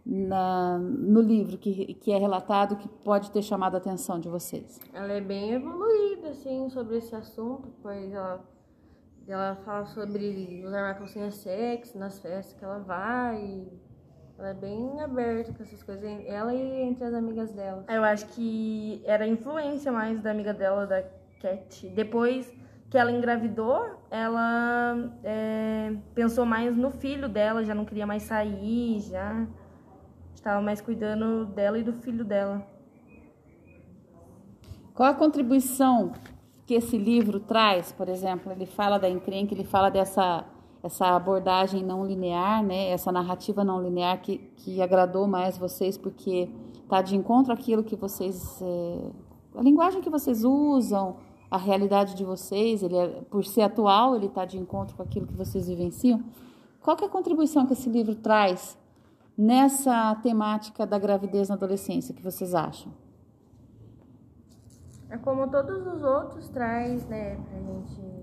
na- 0.06 0.78
no 0.78 1.20
livro 1.20 1.58
que, 1.58 1.92
que 1.94 2.10
é 2.10 2.16
relatado 2.16 2.76
que 2.76 2.88
pode 2.88 3.30
ter 3.30 3.42
chamado 3.42 3.74
a 3.74 3.78
atenção 3.78 4.18
de 4.18 4.26
vocês? 4.30 4.80
Ela 4.94 5.12
é 5.12 5.20
bem 5.20 5.52
evoluída, 5.52 6.30
assim, 6.30 6.70
sobre 6.70 6.96
esse 6.96 7.14
assunto, 7.14 7.68
pois 7.82 8.10
ela, 8.10 8.42
ela 9.26 9.54
fala 9.66 9.84
sobre 9.84 10.62
usar 10.66 10.82
uma 10.82 10.94
calcinha 10.94 11.28
nas 11.94 12.18
festas 12.20 12.54
que 12.58 12.64
ela 12.64 12.78
vai. 12.78 13.68
Ela 14.38 14.50
é 14.50 14.54
bem 14.54 15.00
aberta 15.00 15.52
com 15.52 15.64
essas 15.64 15.82
coisas, 15.82 16.04
ela 16.24 16.54
e 16.54 16.82
entre 16.82 17.04
as 17.04 17.12
amigas 17.12 17.50
dela. 17.50 17.84
Eu 17.88 18.04
acho 18.04 18.24
que 18.28 19.02
era 19.04 19.24
a 19.24 19.26
influência 19.26 19.90
mais 19.90 20.20
da 20.22 20.30
amiga 20.30 20.54
dela, 20.54 20.86
da 20.86 21.02
Cat. 21.40 21.88
Depois 21.88 22.48
que 22.88 22.96
ela 22.96 23.10
engravidou, 23.10 23.98
ela 24.08 25.12
é, 25.24 25.92
pensou 26.14 26.46
mais 26.46 26.76
no 26.76 26.90
filho 26.90 27.28
dela, 27.28 27.64
já 27.64 27.74
não 27.74 27.84
queria 27.84 28.06
mais 28.06 28.22
sair, 28.22 29.00
já 29.00 29.44
estava 30.32 30.62
mais 30.62 30.80
cuidando 30.80 31.46
dela 31.46 31.76
e 31.76 31.82
do 31.82 31.92
filho 31.92 32.24
dela. 32.24 32.64
Qual 34.94 35.08
a 35.08 35.14
contribuição 35.14 36.12
que 36.64 36.74
esse 36.74 36.96
livro 36.96 37.40
traz, 37.40 37.90
por 37.90 38.08
exemplo? 38.08 38.52
Ele 38.52 38.66
fala 38.66 38.98
da 38.98 39.08
encrenca, 39.08 39.52
ele 39.52 39.64
fala 39.64 39.90
dessa 39.90 40.44
essa 40.88 41.14
abordagem 41.14 41.84
não 41.84 42.02
linear, 42.04 42.62
né? 42.62 42.88
Essa 42.88 43.12
narrativa 43.12 43.62
não 43.62 43.82
linear 43.82 44.22
que, 44.22 44.38
que 44.56 44.80
agradou 44.80 45.28
mais 45.28 45.58
vocês 45.58 45.98
porque 45.98 46.48
está 46.82 47.02
de 47.02 47.14
encontro 47.14 47.52
àquilo 47.52 47.84
que 47.84 47.94
vocês, 47.94 48.58
é, 48.62 49.10
a 49.54 49.62
linguagem 49.62 50.00
que 50.00 50.08
vocês 50.08 50.44
usam, 50.44 51.16
a 51.50 51.58
realidade 51.58 52.14
de 52.14 52.24
vocês. 52.24 52.82
Ele 52.82 52.96
é, 52.96 53.06
por 53.30 53.44
ser 53.44 53.62
atual, 53.62 54.16
ele 54.16 54.26
está 54.26 54.46
de 54.46 54.56
encontro 54.56 54.96
com 54.96 55.02
aquilo 55.02 55.26
que 55.26 55.34
vocês 55.34 55.68
vivenciam. 55.68 56.24
Qual 56.80 56.96
é 57.02 57.04
a 57.04 57.08
contribuição 57.08 57.66
que 57.66 57.74
esse 57.74 57.90
livro 57.90 58.14
traz 58.14 58.78
nessa 59.36 60.14
temática 60.22 60.86
da 60.86 60.98
gravidez 60.98 61.50
na 61.50 61.54
adolescência? 61.54 62.14
que 62.14 62.22
vocês 62.22 62.54
acham? 62.54 62.90
É 65.10 65.18
como 65.18 65.46
todos 65.48 65.86
os 65.86 66.02
outros 66.02 66.48
traz, 66.48 67.06
né, 67.06 67.36
pra 67.36 67.60
gente 67.60 68.17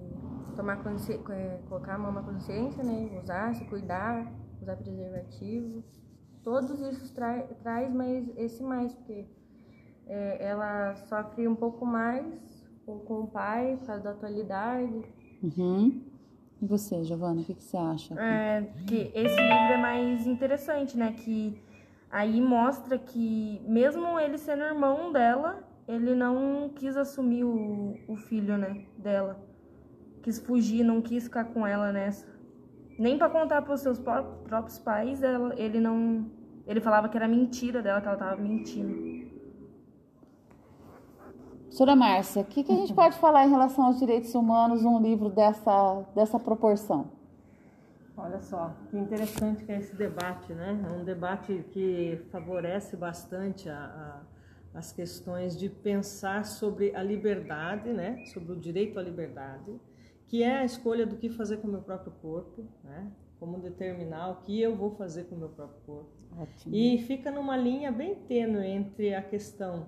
tomar 0.55 0.81
é, 1.29 1.59
colocar 1.67 1.95
a 1.95 1.97
mão 1.97 2.11
na 2.11 2.21
consciência, 2.21 2.83
né, 2.83 3.19
usar, 3.21 3.53
se 3.53 3.65
cuidar, 3.65 4.31
usar 4.61 4.75
preservativo. 4.77 5.83
Todos 6.43 6.79
isso 6.79 7.13
tra... 7.13 7.43
traz, 7.61 7.93
mas 7.93 8.29
esse 8.37 8.63
mais, 8.63 8.93
porque 8.93 9.25
é, 10.07 10.47
ela 10.47 10.95
sofre 10.95 11.47
um 11.47 11.55
pouco 11.55 11.85
mais 11.85 12.25
com, 12.85 12.99
com 12.99 13.21
o 13.21 13.27
pai, 13.27 13.77
por 13.77 13.87
causa 13.87 14.03
da 14.03 14.11
atualidade. 14.11 15.03
Uhum. 15.43 16.01
E 16.61 16.65
você, 16.65 17.03
Giovana, 17.03 17.41
o 17.41 17.43
que, 17.43 17.53
que 17.53 17.63
você 17.63 17.77
acha? 17.77 18.15
É, 18.19 18.61
que 18.87 19.11
esse 19.13 19.35
livro 19.35 19.73
é 19.73 19.77
mais 19.81 20.25
interessante, 20.25 20.97
né, 20.97 21.11
que 21.13 21.61
aí 22.09 22.39
mostra 22.39 22.97
que 22.97 23.61
mesmo 23.67 24.19
ele 24.19 24.37
sendo 24.37 24.63
irmão 24.63 25.11
dela, 25.11 25.63
ele 25.87 26.15
não 26.15 26.69
quis 26.73 26.95
assumir 26.95 27.43
o, 27.43 27.97
o 28.07 28.15
filho, 28.15 28.57
né, 28.57 28.85
dela. 28.97 29.54
Quis 30.25 30.39
fugir, 30.39 30.83
não 30.83 31.03
quis 31.03 31.25
ficar 31.25 31.45
com 31.45 31.67
ela 31.67 31.91
nessa. 31.91 32.25
Nem 32.97 33.15
pra 33.15 33.29
contar 33.29 33.61
pros 33.61 33.81
seus 33.81 33.99
pró- 33.99 34.23
próprios 34.43 34.79
pais, 34.79 35.21
ela- 35.21 35.53
ele 35.55 35.79
não. 35.79 36.25
Ele 36.65 36.81
falava 36.81 37.07
que 37.07 37.15
era 37.15 37.27
mentira 37.27 37.79
dela, 37.79 38.01
que 38.01 38.07
ela 38.07 38.17
tava 38.17 38.41
mentindo. 38.41 39.23
Doutora 41.69 41.95
Márcia, 41.95 42.41
o 42.41 42.45
que, 42.45 42.63
que 42.63 42.71
a 42.71 42.75
gente 42.75 42.91
pode 42.95 43.19
falar 43.19 43.45
em 43.45 43.51
relação 43.51 43.85
aos 43.85 43.99
direitos 43.99 44.33
humanos 44.33 44.81
num 44.81 44.99
livro 44.99 45.29
dessa, 45.29 46.03
dessa 46.15 46.39
proporção? 46.39 47.11
Olha 48.17 48.39
só, 48.41 48.73
que 48.89 48.97
interessante 48.97 49.63
que 49.63 49.71
é 49.71 49.77
esse 49.77 49.95
debate, 49.95 50.53
né? 50.53 50.83
É 50.89 50.91
um 50.99 51.03
debate 51.03 51.63
que 51.71 52.19
favorece 52.31 52.97
bastante 52.97 53.69
a, 53.69 53.77
a, 54.73 54.79
as 54.79 54.91
questões 54.91 55.55
de 55.55 55.69
pensar 55.69 56.45
sobre 56.45 56.95
a 56.95 57.03
liberdade, 57.03 57.93
né? 57.93 58.23
Sobre 58.33 58.53
o 58.53 58.55
direito 58.55 58.97
à 58.97 59.03
liberdade, 59.03 59.79
que 60.27 60.43
é 60.43 60.57
a 60.57 60.65
escolha 60.65 61.05
do 61.05 61.15
que 61.17 61.29
fazer 61.29 61.57
com 61.57 61.67
o 61.67 61.71
meu 61.71 61.81
próprio 61.81 62.11
corpo, 62.21 62.65
né? 62.83 63.11
Como 63.39 63.59
determinar 63.59 64.29
o 64.31 64.35
que 64.43 64.59
eu 64.61 64.75
vou 64.75 64.91
fazer 64.91 65.25
com 65.25 65.35
o 65.35 65.39
meu 65.39 65.49
próprio 65.49 65.81
corpo. 65.85 66.11
Ótimo. 66.37 66.75
E 66.75 66.97
fica 66.99 67.31
numa 67.31 67.55
linha 67.55 67.91
bem 67.91 68.15
tênue 68.15 68.65
entre 68.65 69.13
a 69.13 69.21
questão 69.21 69.87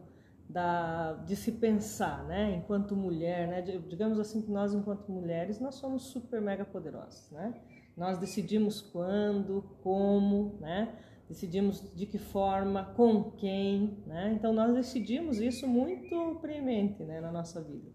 da, 0.49 1.13
de 1.25 1.35
se 1.35 1.51
pensar, 1.53 2.23
né, 2.25 2.55
enquanto 2.55 2.95
mulher, 2.95 3.47
né, 3.49 3.61
di- 3.61 3.79
digamos 3.79 4.17
assim 4.17 4.41
que 4.41 4.49
nós 4.49 4.73
enquanto 4.73 5.11
mulheres 5.11 5.59
nós 5.59 5.75
somos 5.75 6.03
super 6.03 6.39
mega 6.41 6.63
poderosas, 6.63 7.29
né? 7.31 7.53
Nós 7.97 8.17
decidimos 8.17 8.79
quando, 8.81 9.63
como, 9.83 10.57
né? 10.61 10.93
Decidimos 11.27 11.81
de 11.93 12.05
que 12.05 12.17
forma, 12.17 12.85
com 12.95 13.31
quem, 13.31 13.97
né? 14.05 14.33
Então 14.37 14.53
nós 14.53 14.73
decidimos 14.73 15.39
isso 15.41 15.67
muito 15.67 16.37
premente, 16.39 17.03
né, 17.03 17.19
na 17.19 17.31
nossa 17.31 17.61
vida. 17.61 17.89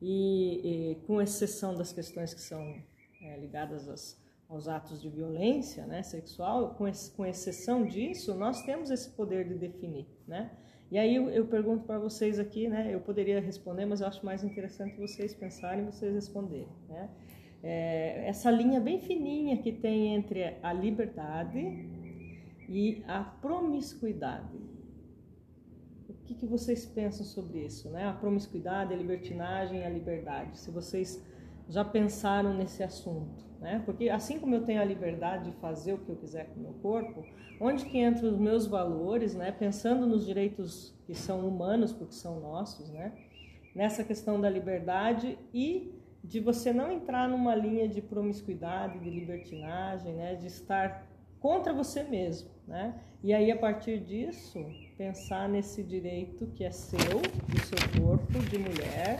E, 0.00 0.92
e 0.92 0.94
com 1.06 1.20
exceção 1.20 1.74
das 1.74 1.92
questões 1.92 2.32
que 2.32 2.40
são 2.40 2.76
é, 3.22 3.36
ligadas 3.36 3.88
às, 3.88 4.20
aos 4.48 4.68
atos 4.68 5.02
de 5.02 5.08
violência 5.08 5.86
né, 5.86 6.02
sexual, 6.02 6.74
com, 6.74 6.86
ex, 6.86 7.12
com 7.16 7.26
exceção 7.26 7.84
disso, 7.84 8.34
nós 8.34 8.62
temos 8.62 8.90
esse 8.90 9.10
poder 9.10 9.46
de 9.46 9.54
definir. 9.54 10.06
Né? 10.26 10.50
E 10.90 10.98
aí 10.98 11.16
eu, 11.16 11.28
eu 11.28 11.46
pergunto 11.46 11.84
para 11.84 11.98
vocês 11.98 12.38
aqui, 12.38 12.68
né, 12.68 12.94
eu 12.94 13.00
poderia 13.00 13.40
responder, 13.40 13.84
mas 13.84 14.00
eu 14.00 14.06
acho 14.06 14.24
mais 14.24 14.42
interessante 14.42 14.96
vocês 14.96 15.34
pensarem 15.34 15.82
e 15.82 15.86
vocês 15.86 16.14
responderem. 16.14 16.68
Né? 16.88 17.10
É, 17.62 18.28
essa 18.28 18.50
linha 18.50 18.80
bem 18.80 19.00
fininha 19.00 19.58
que 19.58 19.72
tem 19.72 20.14
entre 20.14 20.56
a 20.62 20.72
liberdade 20.72 21.58
e 22.68 23.02
a 23.06 23.22
promiscuidade. 23.22 24.77
Que, 26.28 26.34
que 26.34 26.46
vocês 26.46 26.84
pensam 26.84 27.24
sobre 27.24 27.64
isso, 27.64 27.88
né? 27.88 28.06
A 28.06 28.12
promiscuidade, 28.12 28.92
a 28.92 28.96
libertinagem, 28.96 29.82
a 29.86 29.88
liberdade. 29.88 30.58
Se 30.58 30.70
vocês 30.70 31.24
já 31.70 31.82
pensaram 31.82 32.52
nesse 32.52 32.82
assunto, 32.82 33.46
né? 33.58 33.82
Porque 33.86 34.10
assim 34.10 34.38
como 34.38 34.54
eu 34.54 34.62
tenho 34.62 34.78
a 34.78 34.84
liberdade 34.84 35.50
de 35.50 35.56
fazer 35.56 35.94
o 35.94 35.98
que 35.98 36.10
eu 36.10 36.16
quiser 36.16 36.50
com 36.50 36.60
o 36.60 36.62
meu 36.64 36.74
corpo, 36.74 37.24
onde 37.58 37.86
que 37.86 37.98
entram 37.98 38.28
os 38.28 38.36
meus 38.36 38.66
valores, 38.66 39.34
né? 39.34 39.50
Pensando 39.50 40.06
nos 40.06 40.26
direitos 40.26 40.94
que 41.06 41.14
são 41.14 41.48
humanos, 41.48 41.94
porque 41.94 42.12
são 42.12 42.40
nossos, 42.40 42.90
né? 42.90 43.10
Nessa 43.74 44.04
questão 44.04 44.38
da 44.38 44.50
liberdade 44.50 45.38
e 45.54 45.94
de 46.22 46.40
você 46.40 46.74
não 46.74 46.92
entrar 46.92 47.26
numa 47.26 47.54
linha 47.54 47.88
de 47.88 48.02
promiscuidade, 48.02 48.98
de 48.98 49.08
libertinagem, 49.08 50.12
né? 50.12 50.34
De 50.34 50.46
estar 50.46 51.07
contra 51.40 51.72
você 51.72 52.02
mesmo, 52.02 52.50
né? 52.66 53.00
E 53.22 53.34
aí 53.34 53.50
a 53.50 53.56
partir 53.56 53.98
disso 54.00 54.64
pensar 54.96 55.48
nesse 55.48 55.82
direito 55.82 56.46
que 56.54 56.64
é 56.64 56.70
seu, 56.70 56.98
do 56.98 57.60
seu 57.60 58.02
corpo 58.02 58.38
de 58.50 58.58
mulher, 58.58 59.18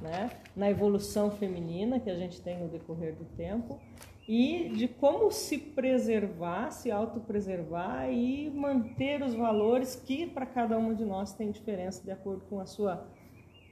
né? 0.00 0.30
Na 0.54 0.70
evolução 0.70 1.30
feminina 1.30 2.00
que 2.00 2.10
a 2.10 2.16
gente 2.16 2.40
tem 2.40 2.58
no 2.58 2.68
decorrer 2.68 3.14
do 3.14 3.24
tempo 3.36 3.80
e 4.28 4.70
de 4.70 4.88
como 4.88 5.30
se 5.30 5.56
preservar, 5.56 6.70
se 6.72 6.90
autopreservar 6.90 8.10
e 8.10 8.50
manter 8.50 9.22
os 9.22 9.34
valores 9.34 9.94
que 9.94 10.26
para 10.26 10.44
cada 10.44 10.76
uma 10.76 10.94
de 10.94 11.04
nós 11.04 11.32
tem 11.32 11.50
diferença 11.52 12.02
de 12.02 12.10
acordo 12.10 12.44
com 12.46 12.58
a 12.58 12.66
sua, 12.66 13.06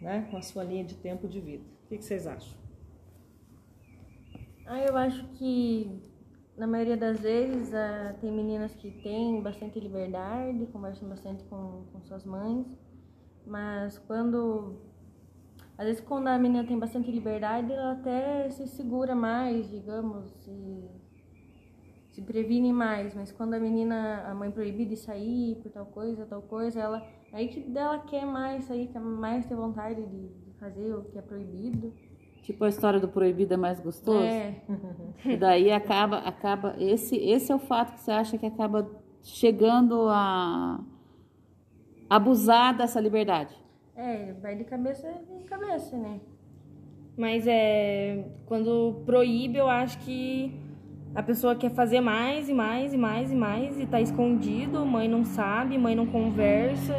né, 0.01 0.29
com 0.31 0.37
a 0.37 0.43
sua 0.43 0.63
linha 0.63 0.85
de 0.85 0.95
tempo 0.95 1.27
de 1.27 1.41
vida. 1.41 1.65
O 1.85 1.89
que, 1.89 1.99
que 1.99 2.05
vocês 2.05 2.27
acham? 2.27 2.57
Ah, 4.65 4.81
eu 4.81 4.97
acho 4.97 5.27
que 5.31 6.01
na 6.57 6.67
maioria 6.67 6.97
das 6.97 7.21
vezes 7.21 7.69
uh, 7.71 8.15
tem 8.21 8.31
meninas 8.31 8.75
que 8.75 8.91
têm 9.03 9.43
bastante 9.43 9.81
liberdade, 9.81 10.67
conversam 10.73 11.09
bastante 11.09 11.43
com, 11.45 11.85
com 11.93 12.01
suas 12.03 12.25
mães, 12.25 12.67
mas 13.47 13.99
quando 13.99 14.79
às 15.77 15.87
vezes 15.87 16.01
quando 16.01 16.29
a 16.29 16.39
menina 16.39 16.65
tem 16.65 16.79
bastante 16.79 17.11
liberdade, 17.11 17.73
ela 17.73 17.93
até 17.93 18.49
se 18.51 18.67
segura 18.69 19.15
mais, 19.15 19.69
digamos, 19.69 20.31
se, 20.45 20.89
se 22.13 22.23
previne 22.23 22.73
mais. 22.73 23.13
Mas 23.13 23.33
quando 23.33 23.55
a 23.55 23.59
menina, 23.59 24.23
a 24.25 24.35
mãe 24.35 24.53
proíbe 24.53 24.85
de 24.85 24.97
sair 24.97 25.57
por 25.57 25.73
tal 25.73 25.87
coisa, 25.87 26.27
tal 26.27 26.43
coisa, 26.43 26.79
ela 26.79 27.05
aí 27.33 27.49
que 27.49 27.61
dela 27.61 27.99
quer 27.99 28.25
mais 28.25 28.65
sair, 28.67 28.87
quer 28.87 29.01
mais 29.01 29.45
ter 29.47 29.57
vontade 29.57 30.01
de, 30.07 30.29
de 30.29 30.53
fazer 30.61 30.95
o 30.95 31.05
que 31.05 31.19
é 31.19 31.23
proibido. 31.23 31.93
Tipo 32.45 32.65
a 32.65 32.69
história 32.69 33.01
do 33.01 33.09
proibido 33.09 33.55
é 33.55 33.57
mais 33.57 33.81
gostoso? 33.81 34.23
É. 34.23 34.55
E 35.25 35.37
daí 35.37 35.73
acaba, 35.73 36.19
acaba 36.19 36.75
esse, 36.79 37.17
esse 37.17 37.51
é 37.51 37.55
o 37.55 37.59
fato 37.59 37.95
que 37.95 38.01
você 38.01 38.11
acha 38.11 38.37
que 38.37 38.45
acaba 38.45 38.91
chegando 39.23 40.07
a 40.11 40.79
abusar 42.11 42.77
dessa 42.77 43.01
liberdade. 43.01 43.57
É, 43.97 44.35
vai 44.35 44.55
de 44.55 44.65
cabeça 44.65 45.11
em 45.31 45.43
cabeça, 45.45 45.97
né? 45.97 46.21
Mas 47.17 47.47
é. 47.47 48.27
Quando 48.45 49.03
proíbe, 49.07 49.57
eu 49.57 49.69
acho 49.71 49.99
que 50.01 50.55
a 51.15 51.23
pessoa 51.23 51.57
quer 51.57 51.71
fazer 51.71 52.03
mais 52.03 52.51
e 52.51 52.53
mais 52.53 52.93
e 52.93 52.99
mais 52.99 53.33
e 53.33 53.35
mais 53.35 53.81
e 53.81 53.87
tá 53.87 54.03
escondido, 54.03 54.85
mãe 54.85 55.09
não 55.09 55.25
sabe, 55.25 55.79
mãe 55.79 55.95
não 55.95 56.07
conversa. 56.07 56.95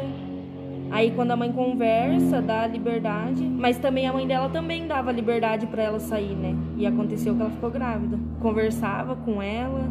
Aí 0.90 1.10
quando 1.10 1.32
a 1.32 1.36
mãe 1.36 1.52
conversa, 1.52 2.40
dá 2.40 2.66
liberdade, 2.66 3.42
mas 3.42 3.78
também 3.78 4.06
a 4.06 4.12
mãe 4.12 4.26
dela 4.26 4.48
também 4.48 4.86
dava 4.86 5.12
liberdade 5.12 5.66
para 5.66 5.82
ela 5.82 5.98
sair, 5.98 6.34
né? 6.34 6.54
E 6.76 6.86
aconteceu 6.86 7.34
que 7.34 7.40
ela 7.40 7.50
ficou 7.50 7.70
grávida. 7.70 8.18
Conversava 8.40 9.16
com 9.16 9.42
ela. 9.42 9.88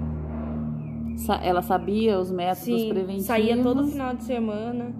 Ela 1.41 1.61
sabia 1.61 2.19
os 2.19 2.31
métodos 2.31 2.63
Sim, 2.63 2.89
preventivos. 2.89 3.25
Saía 3.25 3.61
todo 3.61 3.87
final 3.87 4.15
de 4.15 4.23
semana. 4.23 4.93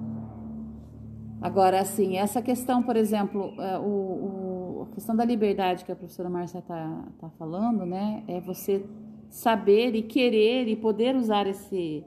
Agora, 1.42 1.80
assim, 1.80 2.18
essa 2.18 2.42
questão, 2.42 2.82
por 2.82 2.96
exemplo, 2.96 3.54
é, 3.60 3.78
o, 3.78 3.84
o, 3.84 4.88
a 4.90 4.96
questão 4.96 5.16
da 5.16 5.24
liberdade 5.24 5.86
que 5.86 5.92
a 5.92 5.96
professora 5.96 6.30
Márcia 6.30 6.60
está 6.60 7.04
tá 7.20 7.30
falando, 7.38 7.86
né? 7.86 8.24
É 8.28 8.40
você 8.40 8.84
saber 9.30 9.94
e 9.96 10.02
querer 10.02 10.68
e 10.68 10.76
poder 10.76 11.16
usar 11.16 11.46
esse, 11.46 12.04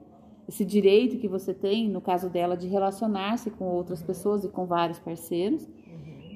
esse 0.49 0.65
direito 0.65 1.19
que 1.19 1.29
você 1.29 1.53
tem, 1.53 1.89
no 1.89 2.01
caso 2.01 2.31
dela, 2.31 2.57
de 2.57 2.67
relacionar-se 2.67 3.51
com 3.51 3.67
outras 3.67 4.03
pessoas 4.03 4.45
e 4.45 4.49
com 4.49 4.65
vários 4.65 4.99
parceiros. 4.99 5.69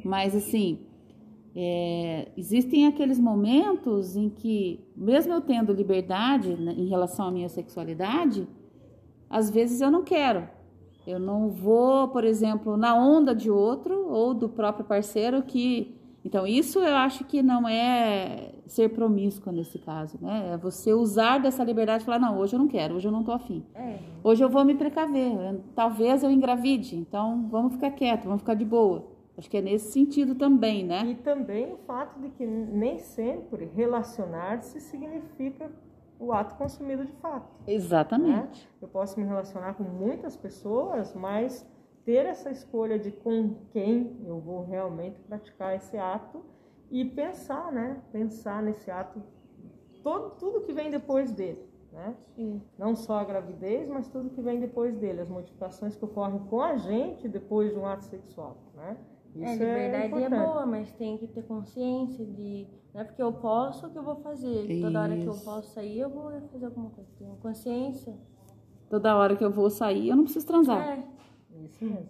Mas, 0.04 0.36
assim, 0.36 0.80
é, 1.56 2.28
existem 2.36 2.86
aqueles 2.86 3.18
momentos 3.18 4.14
em 4.16 4.28
que, 4.28 4.80
mesmo 4.94 5.32
eu 5.32 5.40
tendo 5.40 5.72
liberdade 5.72 6.54
né, 6.56 6.74
em 6.76 6.86
relação 6.88 7.28
à 7.28 7.30
minha 7.30 7.48
sexualidade, 7.48 8.46
às 9.30 9.50
vezes 9.50 9.80
eu 9.80 9.90
não 9.90 10.02
quero. 10.02 10.46
Eu 11.06 11.18
não 11.18 11.48
vou, 11.48 12.08
por 12.08 12.22
exemplo, 12.22 12.76
na 12.76 12.94
onda 12.94 13.34
de 13.34 13.50
outro 13.50 14.08
ou 14.08 14.34
do 14.34 14.48
próprio 14.48 14.84
parceiro 14.84 15.42
que. 15.42 15.98
Então, 16.24 16.46
isso 16.46 16.78
eu 16.78 16.94
acho 16.96 17.24
que 17.24 17.42
não 17.42 17.68
é 17.68 18.52
ser 18.66 18.90
promíscuo 18.90 19.52
nesse 19.52 19.78
caso, 19.78 20.18
né? 20.20 20.52
É 20.52 20.56
você 20.56 20.92
usar 20.92 21.38
dessa 21.38 21.64
liberdade 21.64 22.02
e 22.02 22.06
falar: 22.06 22.18
não, 22.18 22.38
hoje 22.38 22.54
eu 22.54 22.58
não 22.58 22.68
quero, 22.68 22.94
hoje 22.94 23.08
eu 23.08 23.12
não 23.12 23.24
tô 23.24 23.32
afim. 23.32 23.64
É. 23.74 23.98
Hoje 24.22 24.42
eu 24.42 24.48
vou 24.48 24.64
me 24.64 24.74
precaver, 24.74 25.60
talvez 25.74 26.22
eu 26.22 26.30
engravide, 26.30 26.96
então 26.96 27.48
vamos 27.50 27.74
ficar 27.74 27.90
quieto, 27.90 28.24
vamos 28.24 28.40
ficar 28.40 28.54
de 28.54 28.64
boa. 28.64 29.10
Acho 29.36 29.50
que 29.50 29.56
é 29.56 29.62
nesse 29.62 29.90
sentido 29.92 30.34
também, 30.34 30.84
né? 30.84 31.04
E 31.06 31.14
também 31.14 31.72
o 31.72 31.78
fato 31.78 32.20
de 32.20 32.28
que 32.30 32.46
nem 32.46 32.98
sempre 32.98 33.64
relacionar-se 33.74 34.80
significa 34.80 35.70
o 36.18 36.32
ato 36.32 36.54
consumido 36.54 37.04
de 37.04 37.12
fato. 37.14 37.50
Exatamente. 37.66 38.60
Né? 38.60 38.68
Eu 38.80 38.88
posso 38.88 39.18
me 39.18 39.26
relacionar 39.26 39.74
com 39.74 39.82
muitas 39.82 40.36
pessoas, 40.36 41.12
mas 41.14 41.66
ter 42.04 42.26
essa 42.26 42.50
escolha 42.50 42.98
de 42.98 43.10
com 43.10 43.54
quem 43.70 44.16
eu 44.24 44.40
vou 44.40 44.64
realmente 44.64 45.20
praticar 45.20 45.74
esse 45.76 45.96
ato 45.96 46.42
e 46.90 47.04
pensar, 47.04 47.72
né? 47.72 48.02
Pensar 48.12 48.62
nesse 48.62 48.90
ato, 48.90 49.22
todo, 50.02 50.30
tudo 50.36 50.60
que 50.62 50.72
vem 50.72 50.90
depois 50.90 51.32
dele. 51.32 51.70
Né? 51.92 52.16
Sim. 52.34 52.62
Não 52.78 52.96
só 52.96 53.18
a 53.18 53.24
gravidez, 53.24 53.88
mas 53.88 54.08
tudo 54.08 54.30
que 54.30 54.40
vem 54.40 54.58
depois 54.58 54.96
dele, 54.96 55.20
as 55.20 55.28
modificações 55.28 55.94
que 55.94 56.04
ocorrem 56.04 56.38
com 56.38 56.60
a 56.60 56.76
gente 56.76 57.28
depois 57.28 57.70
de 57.70 57.78
um 57.78 57.86
ato 57.86 58.04
sexual. 58.06 58.56
Né? 58.74 58.96
Isso 59.34 59.44
é, 59.44 59.52
liberdade 59.52 60.14
é, 60.14 60.26
é, 60.26 60.28
boa, 60.28 60.66
mas 60.66 60.92
tem 60.92 61.18
que 61.18 61.26
ter 61.26 61.42
consciência 61.42 62.24
de. 62.24 62.66
Não 62.92 63.00
é 63.00 63.04
porque 63.04 63.22
eu 63.22 63.32
posso 63.32 63.88
que 63.90 63.98
eu 63.98 64.02
vou 64.02 64.16
fazer. 64.16 64.70
Isso. 64.70 64.82
Toda 64.82 65.02
hora 65.02 65.16
que 65.16 65.26
eu 65.26 65.36
posso 65.36 65.72
sair, 65.72 66.00
eu 66.00 66.10
vou 66.10 66.30
fazer 66.50 66.66
alguma 66.66 66.90
coisa. 66.90 67.10
Tenho 67.18 67.36
consciência. 67.36 68.14
Toda 68.90 69.16
hora 69.16 69.36
que 69.36 69.44
eu 69.44 69.50
vou 69.50 69.70
sair, 69.70 70.08
eu 70.08 70.16
não 70.16 70.24
preciso 70.24 70.46
transar. 70.46 70.98
É. 70.98 71.04
Isso 71.64 71.84
mesmo. 71.84 72.08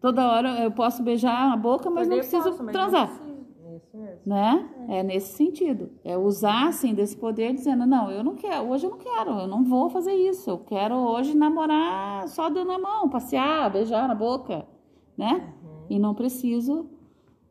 Toda 0.00 0.30
hora 0.30 0.60
eu 0.62 0.70
posso 0.70 1.02
beijar 1.02 1.52
a 1.52 1.56
boca, 1.56 1.90
mas 1.90 2.06
não 2.06 2.18
preciso 2.18 2.50
posso, 2.50 2.62
mas 2.62 2.72
transar. 2.72 3.20
Não 3.20 3.76
Isso 3.76 3.96
mesmo. 3.96 4.20
Né? 4.24 4.70
É. 4.88 4.98
é 4.98 5.02
nesse 5.02 5.34
sentido. 5.34 5.90
É 6.04 6.16
usar, 6.16 6.68
assim, 6.68 6.94
desse 6.94 7.16
poder 7.16 7.54
dizendo, 7.54 7.86
não, 7.86 8.10
eu 8.10 8.22
não 8.22 8.34
quero, 8.34 8.68
hoje 8.68 8.86
eu 8.86 8.90
não 8.90 8.98
quero, 8.98 9.30
eu 9.30 9.46
não 9.46 9.64
vou 9.64 9.88
fazer 9.88 10.12
isso. 10.12 10.50
Eu 10.50 10.58
quero 10.58 10.94
hoje 10.94 11.36
namorar 11.36 12.28
só 12.28 12.48
dando 12.48 12.72
a 12.72 12.78
mão, 12.78 13.08
passear, 13.08 13.70
beijar 13.70 14.06
na 14.06 14.14
boca, 14.14 14.66
né? 15.16 15.52
e 15.88 15.98
não 15.98 16.14
preciso 16.14 16.88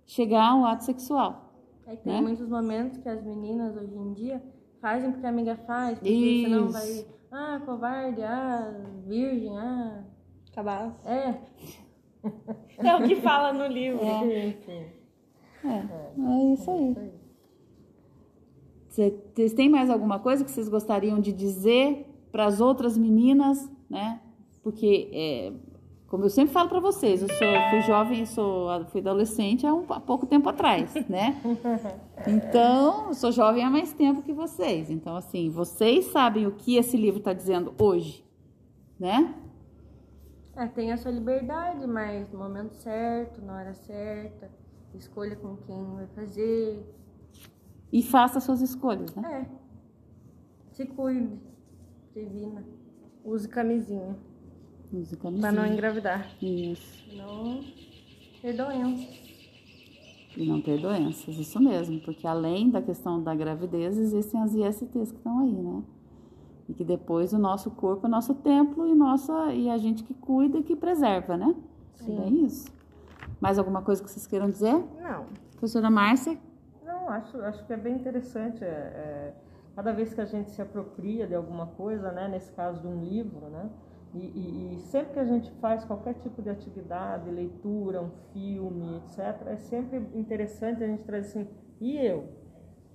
chegar 0.05 0.51
ao 0.51 0.65
ato 0.65 0.83
sexual. 0.83 1.53
É 1.87 1.95
que 1.95 2.03
tem 2.03 2.13
né? 2.13 2.21
muitos 2.21 2.47
momentos 2.47 2.97
que 2.97 3.07
as 3.07 3.23
meninas 3.23 3.75
hoje 3.75 3.95
em 3.95 4.13
dia 4.13 4.41
fazem 4.81 5.11
porque 5.11 5.25
a 5.25 5.29
amiga 5.29 5.55
faz, 5.55 5.99
porque 5.99 6.13
Isso. 6.13 6.49
senão 6.49 6.69
vai, 6.69 7.05
ah, 7.31 7.61
covarde, 7.65 8.21
ah, 8.21 8.73
virgem, 9.05 9.57
ah, 9.57 10.03
cabaço. 10.55 10.97
É. 11.07 11.35
é 12.79 12.95
o 12.95 13.03
que 13.05 13.17
fala 13.17 13.51
no 13.51 13.67
livro. 13.67 13.99
É, 14.03 14.55
é, 15.65 15.83
é 16.17 16.53
isso 16.53 16.71
aí. 16.71 16.95
Vocês 18.87 19.53
têm 19.53 19.67
mais 19.67 19.89
alguma 19.89 20.19
coisa 20.19 20.45
que 20.45 20.49
vocês 20.49 20.69
gostariam 20.69 21.19
de 21.19 21.33
dizer 21.33 22.07
para 22.31 22.45
as 22.45 22.61
outras 22.61 22.97
meninas, 22.97 23.69
né? 23.89 24.21
Porque 24.63 25.09
é, 25.11 25.51
como 26.07 26.23
eu 26.23 26.29
sempre 26.29 26.53
falo 26.53 26.69
para 26.69 26.79
vocês, 26.79 27.21
eu 27.21 27.27
sou, 27.27 27.47
fui 27.69 27.81
jovem, 27.81 28.25
sou, 28.25 28.85
fui 28.85 29.01
adolescente 29.01 29.67
há, 29.67 29.73
um, 29.73 29.83
há 29.89 29.99
pouco 29.99 30.25
tempo 30.25 30.47
atrás, 30.47 30.93
né? 31.09 31.41
Então, 32.27 33.13
sou 33.13 33.31
jovem 33.31 33.63
há 33.63 33.69
mais 33.69 33.91
tempo 33.91 34.21
que 34.23 34.31
vocês. 34.31 34.89
Então, 34.89 35.15
assim, 35.15 35.49
vocês 35.49 36.05
sabem 36.05 36.47
o 36.47 36.51
que 36.51 36.77
esse 36.77 36.97
livro 36.97 37.19
está 37.19 37.33
dizendo 37.33 37.73
hoje, 37.77 38.23
né? 38.97 39.35
É, 40.55 40.67
tem 40.67 40.91
a 40.91 40.97
sua 40.97 41.11
liberdade, 41.11 41.85
mas 41.85 42.31
no 42.31 42.39
momento 42.39 42.73
certo, 42.75 43.41
na 43.41 43.57
hora 43.57 43.73
certa, 43.73 44.49
escolha 44.93 45.35
com 45.35 45.57
quem 45.57 45.95
vai 45.95 46.07
fazer. 46.07 46.85
E 47.91 48.01
faça 48.01 48.39
suas 48.39 48.61
escolhas, 48.61 49.13
né? 49.15 49.47
É. 49.51 49.65
Se 50.73 50.85
cuide, 50.85 51.39
divina. 52.13 52.63
Use 53.23 53.47
camisinha. 53.49 54.15
Use 54.93 55.17
Pra 55.17 55.51
não 55.51 55.65
engravidar. 55.65 56.31
Isso. 56.41 57.15
Não 57.15 57.61
ter 58.41 58.53
doenças. 58.53 59.25
E 60.37 60.45
não 60.45 60.61
ter 60.61 60.79
doenças, 60.79 61.35
isso 61.35 61.59
mesmo. 61.59 61.99
Porque 62.01 62.27
além 62.27 62.69
da 62.69 62.81
questão 62.81 63.21
da 63.21 63.33
gravidez, 63.33 63.97
existem 63.97 64.41
as 64.41 64.53
ISTs 64.53 64.89
que 64.91 64.99
estão 64.99 65.39
aí, 65.39 65.51
né? 65.51 65.83
E 66.67 66.73
que 66.73 66.83
depois 66.83 67.31
o 67.33 67.37
nosso 67.37 67.71
corpo 67.71 68.07
é 68.07 68.09
nosso 68.09 68.33
templo 68.35 68.87
e, 68.87 68.95
nossa, 68.95 69.53
e 69.53 69.69
a 69.69 69.77
gente 69.77 70.03
que 70.03 70.13
cuida 70.13 70.57
e 70.57 70.63
que 70.63 70.75
preserva, 70.75 71.37
né? 71.37 71.55
Sim. 71.95 72.19
É 72.23 72.27
isso. 72.27 72.73
Mais 73.39 73.59
alguma 73.59 73.81
coisa 73.81 74.03
que 74.03 74.09
vocês 74.09 74.25
queiram 74.25 74.49
dizer? 74.49 74.73
Não. 75.01 75.25
Professora 75.51 75.89
Márcia? 75.89 76.37
Não, 76.83 77.09
acho, 77.09 77.39
acho 77.41 77.65
que 77.65 77.73
é 77.73 77.77
bem 77.77 77.95
interessante. 77.95 78.63
É, 78.63 78.67
é, 78.67 79.33
cada 79.75 79.91
vez 79.91 80.13
que 80.13 80.21
a 80.21 80.25
gente 80.25 80.49
se 80.49 80.61
apropria 80.61 81.27
de 81.27 81.35
alguma 81.35 81.67
coisa, 81.67 82.11
né, 82.11 82.27
nesse 82.27 82.51
caso 82.53 82.79
de 82.81 82.87
um 82.87 83.03
livro, 83.03 83.47
né, 83.47 83.69
e, 84.13 84.17
e, 84.17 84.75
e, 84.75 84.79
sempre 84.79 85.13
que 85.13 85.19
a 85.19 85.25
gente 85.25 85.51
faz 85.59 85.83
qualquer 85.83 86.13
tipo 86.15 86.41
de 86.41 86.49
atividade, 86.49 87.29
leitura, 87.29 88.01
um 88.01 88.11
filme, 88.31 88.97
etc., 88.97 89.45
é 89.47 89.57
sempre 89.57 89.97
interessante 90.13 90.81
a 90.81 90.87
gente 90.87 91.03
trazer 91.03 91.27
assim, 91.27 91.47
e 91.81 91.97
eu? 91.97 92.29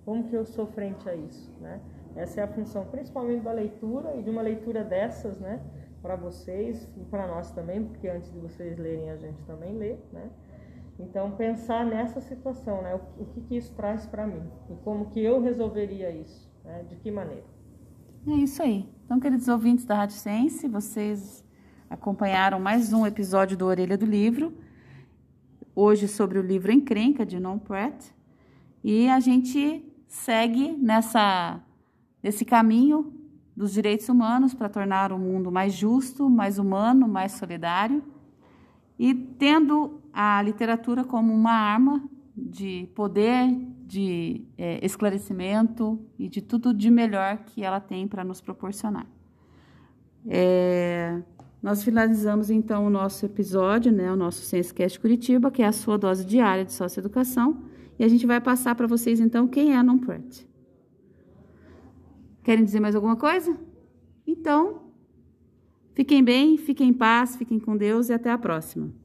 Como 0.05 0.25
que 0.25 0.35
eu 0.35 0.47
sou 0.47 0.67
frente 0.67 1.07
a 1.07 1.15
isso? 1.15 1.53
Né? 1.61 1.79
Essa 2.17 2.41
é 2.41 2.45
a 2.45 2.49
função, 2.49 2.85
principalmente 2.87 3.43
da 3.43 3.53
leitura 3.53 4.17
e 4.17 4.23
de 4.23 4.31
uma 4.31 4.43
leitura 4.43 4.85
dessas, 4.85 5.39
né? 5.39 5.61
Para 6.03 6.17
vocês 6.17 6.89
e 6.97 7.05
para 7.05 7.27
nós 7.27 7.51
também, 7.53 7.85
porque 7.85 8.09
antes 8.09 8.33
de 8.33 8.39
vocês 8.39 8.79
lerem 8.79 9.11
a 9.11 9.17
gente 9.17 9.43
também 9.45 9.77
lê, 9.77 9.97
né? 10.13 10.31
Então 10.99 11.31
pensar 11.33 11.85
nessa 11.87 12.21
situação, 12.21 12.83
né? 12.83 12.95
O, 13.19 13.25
que, 13.27 13.41
que 13.43 13.57
isso 13.57 13.75
traz 13.75 14.07
para 14.07 14.27
mim 14.27 14.43
e 14.71 14.75
como 14.85 15.07
que 15.07 15.21
eu 15.21 15.41
resolveria 15.41 16.11
isso, 16.11 16.51
né? 16.65 16.85
De 16.89 16.97
que 16.97 17.11
maneira? 17.11 17.45
É 18.27 18.33
isso 18.33 18.63
aí. 18.63 18.87
Então, 19.05 19.19
queridos 19.19 19.49
ouvintes 19.49 19.87
da 19.87 19.95
Rádio 19.95 20.17
Sense, 20.17 20.69
vocês 20.69 21.43
acompanharam 21.89 22.61
mais 22.61 22.93
um 22.93 23.07
episódio 23.07 23.57
do 23.57 23.65
Orelha 23.65 23.97
do 23.97 24.05
Livro. 24.05 24.53
Hoje 25.75 26.07
sobre 26.07 26.39
o 26.39 26.43
livro 26.43 26.71
Encrenca, 26.71 27.25
de 27.25 27.41
Non 27.41 27.59
Pratt. 27.59 28.13
E 28.85 29.09
a 29.09 29.19
gente 29.21 29.85
segue 30.07 30.77
nessa, 30.77 31.61
nesse 32.23 32.45
caminho 32.45 33.13
dos 33.57 33.73
direitos 33.73 34.09
humanos 34.09 34.55
para 34.55 34.69
tornar 34.69 35.13
o 35.13 35.19
mundo 35.19 35.51
mais 35.51 35.75
justo, 35.75 36.29
mais 36.29 36.59
humano, 36.59 37.09
mais 37.09 37.33
solidário. 37.33 38.03
E 38.99 39.15
tendo 39.15 40.01
a 40.13 40.41
literatura 40.43 41.05
como 41.05 41.33
uma 41.33 41.53
arma 41.53 42.03
de 42.37 42.89
poder, 42.95 43.51
de 43.87 44.45
é, 44.57 44.85
esclarecimento 44.85 45.99
e 46.19 46.29
de 46.29 46.41
tudo 46.41 46.73
de 46.73 46.91
melhor 46.91 47.39
que 47.39 47.63
ela 47.63 47.81
tem 47.81 48.07
para 48.07 48.25
nos 48.25 48.41
proporcionar. 48.41 49.07
É, 50.27 51.21
nós 51.63 51.83
finalizamos 51.83 52.51
então 52.51 52.87
o 52.87 52.91
nosso 52.91 53.27
episódio, 53.27 53.93
né, 53.93 54.11
o 54.11 54.17
nosso 54.17 54.43
SenseCast 54.43 54.99
Curitiba, 54.99 55.51
que 55.51 55.63
é 55.63 55.67
a 55.67 55.73
sua 55.73 55.99
dose 55.99 56.25
diária 56.25 56.65
de 56.65 56.73
socioeducação, 56.73 57.63
e 57.99 58.05
a 58.05 58.09
gente 58.09 58.27
vai 58.27 58.41
passar 58.41 58.75
para 58.75 58.87
vocês 58.87 59.21
então 59.21 59.47
quem 59.47 59.73
é 59.73 59.77
a 59.77 59.83
Nonpret. 59.83 60.50
Querem 62.43 62.65
dizer 62.65 62.81
mais 62.81 62.95
alguma 62.95 63.17
coisa? 63.17 63.57
Então, 64.27 64.93
fiquem 65.95 66.23
bem, 66.23 66.57
fiquem 66.57 66.89
em 66.89 66.93
paz, 66.93 67.37
fiquem 67.37 67.59
com 67.59 67.77
Deus 67.77 68.09
e 68.09 68.13
até 68.13 68.31
a 68.31 68.39
próxima. 68.39 69.00